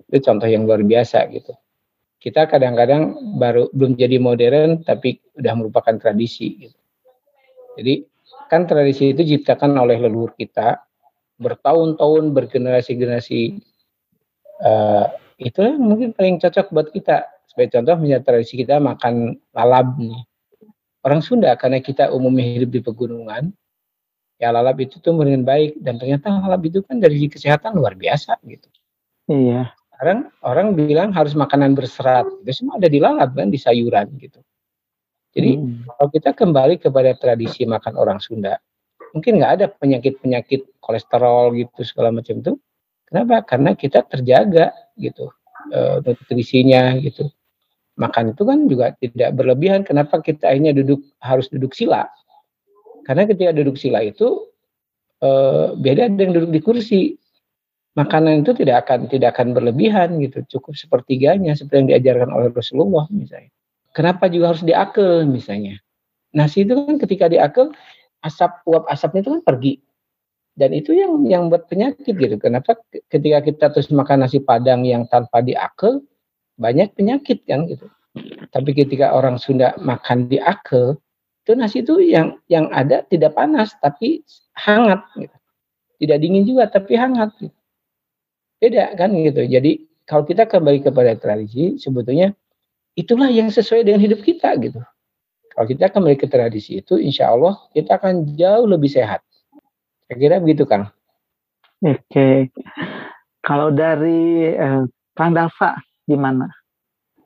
[0.08, 1.52] Itu contoh yang luar biasa gitu.
[2.16, 6.78] Kita kadang-kadang baru belum jadi modern tapi udah merupakan tradisi gitu.
[7.76, 7.94] Jadi
[8.48, 10.80] kan tradisi itu diciptakan oleh leluhur kita
[11.36, 13.40] bertahun-tahun bergenerasi-generasi
[14.64, 15.06] eh
[15.36, 17.28] itu mungkin paling cocok buat kita.
[17.44, 20.16] Sebagai contoh misalnya tradisi kita makan lalap nih.
[21.06, 23.54] Orang Sunda karena kita umumnya hidup di pegunungan,
[24.42, 27.94] ya lalap itu tumbuh dengan baik dan ternyata lalap itu kan dari segi kesehatan luar
[27.94, 28.66] biasa gitu.
[29.30, 29.70] Iya.
[29.94, 34.42] Sekarang orang bilang harus makanan berserat, itu semua ada di lalap kan di sayuran gitu.
[35.30, 35.86] Jadi Hmm.
[35.86, 38.58] kalau kita kembali kepada tradisi makan orang Sunda,
[39.14, 42.52] mungkin nggak ada penyakit-penyakit kolesterol gitu segala macam itu.
[43.06, 43.46] Kenapa?
[43.46, 45.30] Karena kita terjaga gitu
[45.70, 47.30] eh, nutrisinya gitu.
[47.96, 49.80] Makan itu kan juga tidak berlebihan.
[49.80, 52.04] Kenapa kita akhirnya duduk harus duduk sila?
[53.08, 54.52] Karena ketika duduk sila itu
[55.24, 57.02] eh, beda dengan duduk di kursi.
[57.96, 63.08] Makanan itu tidak akan tidak akan berlebihan gitu, cukup sepertiganya seperti yang diajarkan oleh Rasulullah
[63.08, 63.48] misalnya.
[63.96, 65.80] Kenapa juga harus diakel misalnya?
[66.36, 67.72] Nasi itu kan ketika diakel
[68.20, 69.74] asap uap asapnya itu kan pergi
[70.56, 72.36] dan itu yang yang buat penyakit gitu.
[72.40, 72.80] Kenapa
[73.12, 76.00] ketika kita terus makan nasi padang yang tanpa diakel
[76.56, 77.86] banyak penyakit kan gitu.
[78.52, 80.96] Tapi ketika orang Sunda makan diakel
[81.46, 84.24] itu nasi itu yang yang ada tidak panas tapi
[84.56, 85.36] hangat gitu.
[86.02, 87.56] Tidak dingin juga tapi hangat gitu.
[88.58, 89.44] Beda kan gitu.
[89.44, 92.32] Jadi kalau kita kembali kepada tradisi sebetulnya
[92.96, 94.80] itulah yang sesuai dengan hidup kita gitu.
[95.56, 99.24] Kalau kita kembali ke tradisi itu, insya Allah kita akan jauh lebih sehat.
[100.04, 100.92] Saya kira begitu, Kang.
[101.80, 102.52] Oke.
[103.40, 104.84] Kalau dari eh,
[105.16, 106.48] Kang Dava gimana?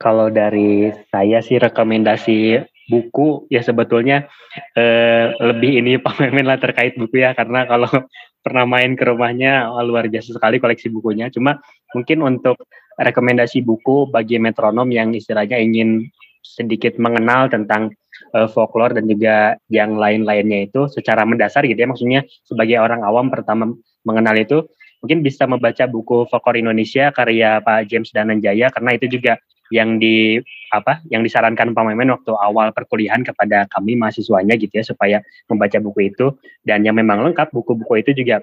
[0.01, 2.57] Kalau dari saya sih rekomendasi
[2.91, 4.27] buku ya sebetulnya
[4.75, 7.87] eh, lebih ini Pak Memen lah terkait buku ya karena kalau
[8.45, 11.29] pernah main ke rumahnya luar biasa sekali koleksi bukunya.
[11.29, 11.61] Cuma
[11.93, 12.57] mungkin untuk
[12.97, 16.09] rekomendasi buku bagi metronom yang istilahnya ingin
[16.41, 17.93] sedikit mengenal tentang
[18.33, 23.29] eh, folklore dan juga yang lain-lainnya itu secara mendasar gitu ya maksudnya sebagai orang awam
[23.29, 23.77] pertama
[24.09, 24.65] mengenal itu
[25.01, 29.41] mungkin bisa membaca buku folklore Indonesia karya Pak James Dananjaya karena itu juga
[29.71, 30.37] yang di
[30.75, 35.79] apa yang disarankan Pak Memen waktu awal perkuliahan kepada kami mahasiswanya gitu ya supaya membaca
[35.79, 36.35] buku itu.
[36.67, 38.43] Dan yang memang lengkap buku-buku itu juga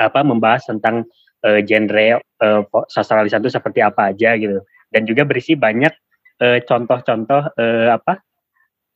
[0.00, 1.04] apa membahas tentang
[1.44, 4.64] eh, genre eh, fo- sastra itu seperti apa aja gitu.
[4.88, 5.92] Dan juga berisi banyak
[6.40, 8.25] eh, contoh-contoh eh, apa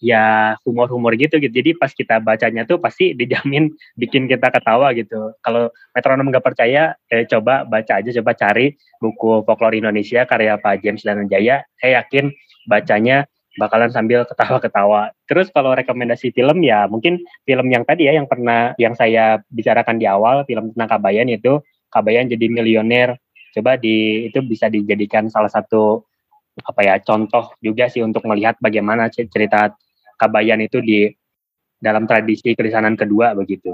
[0.01, 1.53] ya humor-humor gitu gitu.
[1.53, 3.71] Jadi pas kita bacanya tuh pasti dijamin
[4.01, 5.37] bikin kita ketawa gitu.
[5.45, 10.81] Kalau metronom nggak percaya eh, coba baca aja coba cari buku folklore Indonesia karya Pak
[10.81, 11.63] James Dananjaya.
[11.79, 12.33] Saya yakin
[12.65, 13.29] bacanya
[13.61, 15.13] bakalan sambil ketawa-ketawa.
[15.29, 20.01] Terus kalau rekomendasi film ya mungkin film yang tadi ya yang pernah yang saya bicarakan
[20.01, 21.61] di awal film tentang Kabayan itu
[21.93, 23.21] Kabayan jadi milioner.
[23.51, 26.07] Coba di itu bisa dijadikan salah satu
[26.61, 29.75] apa ya contoh juga sih untuk melihat bagaimana cer- cerita
[30.21, 31.09] Kabayan itu di
[31.81, 33.73] dalam tradisi kelisanan kedua begitu.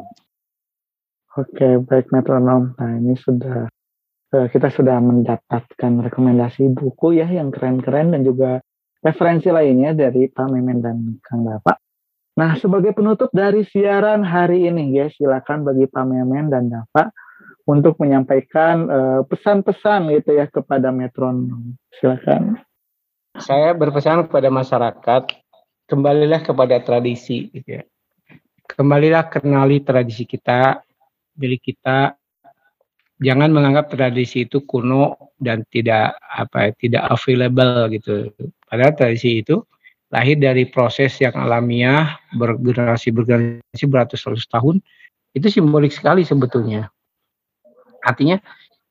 [1.34, 2.78] Oke, baik metronom.
[2.78, 3.66] Nah, ini sudah
[4.30, 8.62] eh, kita sudah mendapatkan rekomendasi buku ya yang keren-keren dan juga
[9.02, 11.74] referensi lainnya dari Pak Memen dan Kang Dava.
[12.36, 17.10] Nah, sebagai penutup dari siaran hari ini, ya, silakan bagi Pak Memen dan Dava
[17.66, 21.74] untuk menyampaikan eh, pesan-pesan gitu ya kepada metronom.
[21.98, 22.62] Silakan.
[23.36, 25.22] Saya berpesan kepada masyarakat,
[25.86, 27.84] kembalilah kepada tradisi gitu ya.
[28.66, 30.82] Kembalilah kenali tradisi kita,
[31.38, 32.18] milik kita.
[33.16, 38.14] Jangan menganggap tradisi itu kuno dan tidak apa ya, tidak available gitu.
[38.68, 39.64] Padahal tradisi itu
[40.12, 44.84] lahir dari proses yang alamiah, bergenerasi bergenerasi beratus-ratus tahun.
[45.32, 46.92] Itu simbolik sekali sebetulnya.
[48.04, 48.36] Artinya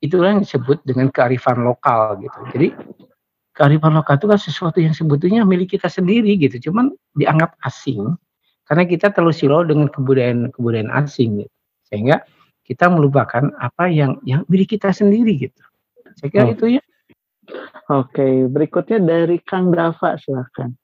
[0.02, 2.38] itulah yang disebut dengan kearifan lokal gitu.
[2.50, 2.68] Jadi
[3.56, 8.14] kearifan lokal itu kan sesuatu yang sebetulnya milik kita sendiri gitu, cuman dianggap asing
[8.66, 11.54] karena kita terlalu silau dengan kebudayaan-kebudayaan asing gitu.
[11.86, 12.26] Sehingga
[12.66, 15.62] kita melupakan apa yang yang milik kita sendiri gitu.
[16.18, 16.52] Saya kira Oh.
[16.52, 16.82] itu ya.
[17.86, 20.74] Oke, berikutnya dari Kang Dava, silakan.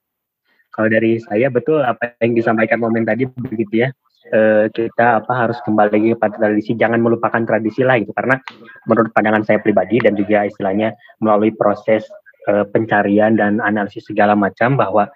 [0.70, 3.88] Kalau dari saya betul apa yang disampaikan momen tadi begitu ya.
[4.30, 8.14] E, kita apa harus kembali lagi kepada tradisi, jangan melupakan tradisi lah gitu.
[8.14, 8.38] Karena
[8.86, 12.06] menurut pandangan saya pribadi dan juga istilahnya melalui proses
[12.48, 15.10] e, pencarian dan analisis segala macam bahwa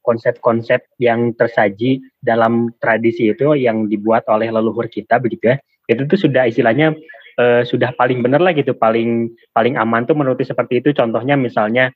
[0.00, 5.56] konsep-konsep yang tersaji dalam tradisi itu yang dibuat oleh leluhur kita begitu ya.
[5.90, 6.96] Itu tuh sudah istilahnya
[7.40, 11.92] uh, sudah paling benar lah gitu paling paling aman tuh menurut seperti itu contohnya misalnya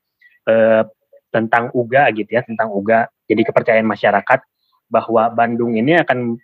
[0.48, 0.82] uh,
[1.28, 4.40] tentang uga gitu ya tentang uga jadi kepercayaan masyarakat
[4.86, 6.38] bahwa Bandung ini akan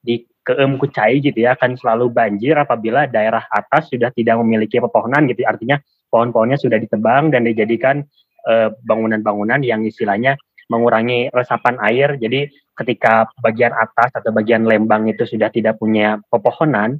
[0.00, 5.30] di keem kucai gitu ya akan selalu banjir apabila daerah atas sudah tidak memiliki pepohonan
[5.30, 5.78] gitu artinya
[6.12, 8.04] pohon-pohonnya sudah ditebang dan dijadikan
[8.44, 10.34] bangunan bangunan-bangunan yang istilahnya
[10.66, 16.98] mengurangi resapan air jadi ketika bagian atas atau bagian lembang itu sudah tidak punya pepohonan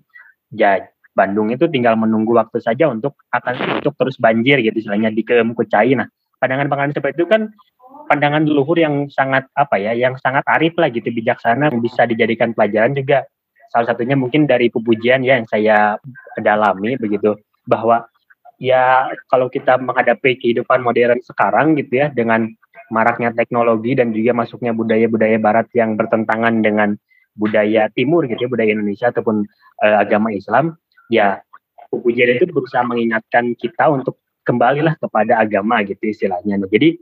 [0.55, 5.21] ya Bandung itu tinggal menunggu waktu saja untuk akan untuk terus banjir gitu istilahnya di
[5.29, 5.93] Kucai.
[5.93, 6.09] Nah,
[6.41, 7.53] pandangan-pandangan seperti itu kan
[8.09, 12.97] pandangan leluhur yang sangat apa ya, yang sangat arif lah gitu, bijaksana, bisa dijadikan pelajaran
[12.97, 13.29] juga.
[13.69, 16.01] Salah satunya mungkin dari pujian ya yang saya
[16.41, 17.37] dalami begitu
[17.69, 18.09] bahwa
[18.63, 22.47] ya kalau kita menghadapi kehidupan modern sekarang gitu ya dengan
[22.95, 26.95] maraknya teknologi dan juga masuknya budaya-budaya barat yang bertentangan dengan
[27.35, 29.43] budaya timur gitu ya, budaya Indonesia ataupun
[29.83, 30.79] uh, agama Islam
[31.11, 31.43] ya
[31.91, 36.63] pujian itu berusaha mengingatkan kita untuk kembalilah kepada agama gitu istilahnya.
[36.63, 36.97] Nah, jadi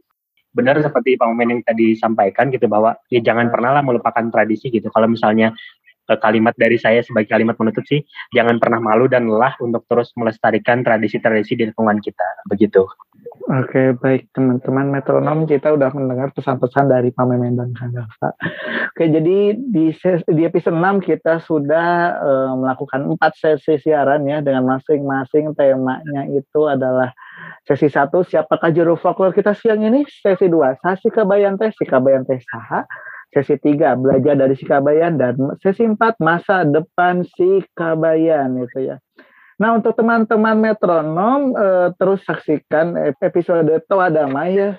[0.51, 4.67] benar seperti Pak Momen yang tadi sampaikan gitu bahwa ya jangan pernah lah melupakan tradisi
[4.67, 4.91] gitu.
[4.91, 5.55] Kalau misalnya
[6.19, 8.03] kalimat dari saya sebagai kalimat penutup sih
[8.35, 12.27] jangan pernah malu dan lelah untuk terus melestarikan tradisi-tradisi di lingkungan kita.
[12.51, 12.83] Begitu.
[13.51, 19.59] Oke, baik teman-teman metronom kita udah mendengar pesan-pesan dari Pak Memen dan Kang Oke, jadi
[19.59, 19.91] di
[20.29, 26.69] di episode 6 kita sudah uh, melakukan empat sesi siaran ya dengan masing-masing temanya itu
[26.69, 27.11] adalah
[27.67, 32.23] sesi satu siapakah juru folklore kita siang ini, sesi dua sasi kabayan teh, si kabayan
[32.23, 32.87] teh saha,
[33.31, 38.97] sesi tiga belajar dari si kabayan dan sesi empat masa depan si kabayan itu ya.
[39.61, 44.71] Nah untuk teman-teman metronom uh, terus saksikan episode Toa Damai ya.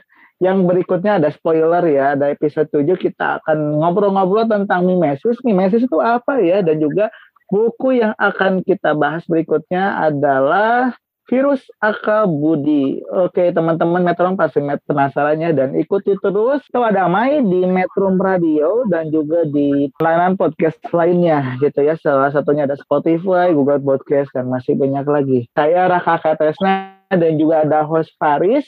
[0.41, 5.37] Yang berikutnya ada spoiler ya, ada episode 7 kita akan ngobrol-ngobrol tentang mimesis.
[5.45, 6.65] Mimesis itu apa ya?
[6.65, 7.13] Dan juga
[7.45, 10.97] buku yang akan kita bahas berikutnya adalah
[11.31, 12.99] virus akal budi.
[13.07, 19.47] Oke teman-teman Metro pasti penasarannya dan ikuti terus Tawa Damai di Metro Radio dan juga
[19.47, 21.95] di layanan podcast lainnya gitu ya.
[21.95, 25.39] Salah satunya ada Spotify, Google Podcast dan masih banyak lagi.
[25.55, 28.67] Saya Raka Katesna dan juga ada host Faris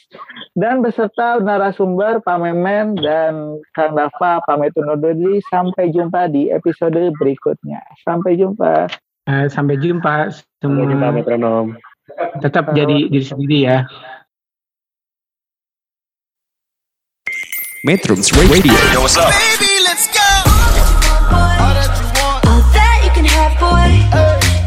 [0.55, 7.11] dan beserta narasumber Pak Memen dan Kang Dafa pamit undur diri sampai jumpa di episode
[7.19, 7.83] berikutnya.
[8.07, 8.87] Sampai jumpa.
[9.27, 10.47] Uh, sampai jumpa semua.
[10.63, 11.75] Sampai jumpa metronom
[12.43, 13.77] tetap jadi diri sendiri ya.
[17.83, 18.71] Metrums Radio.
[18.95, 19.27] Yo, what's up?
[19.35, 20.23] Baby, let's go.
[21.35, 23.91] All that you want, all that you can have, boy.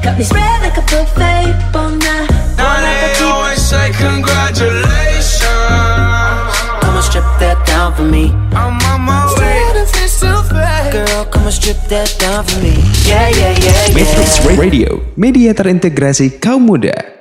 [0.05, 5.49] Got me spread like a buffet, bon Now they always say congratulations.
[6.85, 8.37] Come on, strip that down for me.
[8.53, 9.65] I'm on my way.
[10.93, 12.77] Girl, come on, strip that down for me.
[13.09, 13.97] Yeah, yeah, yeah, yeah.
[13.97, 17.16] Metrums Radio, media terintegrasi kaum muda.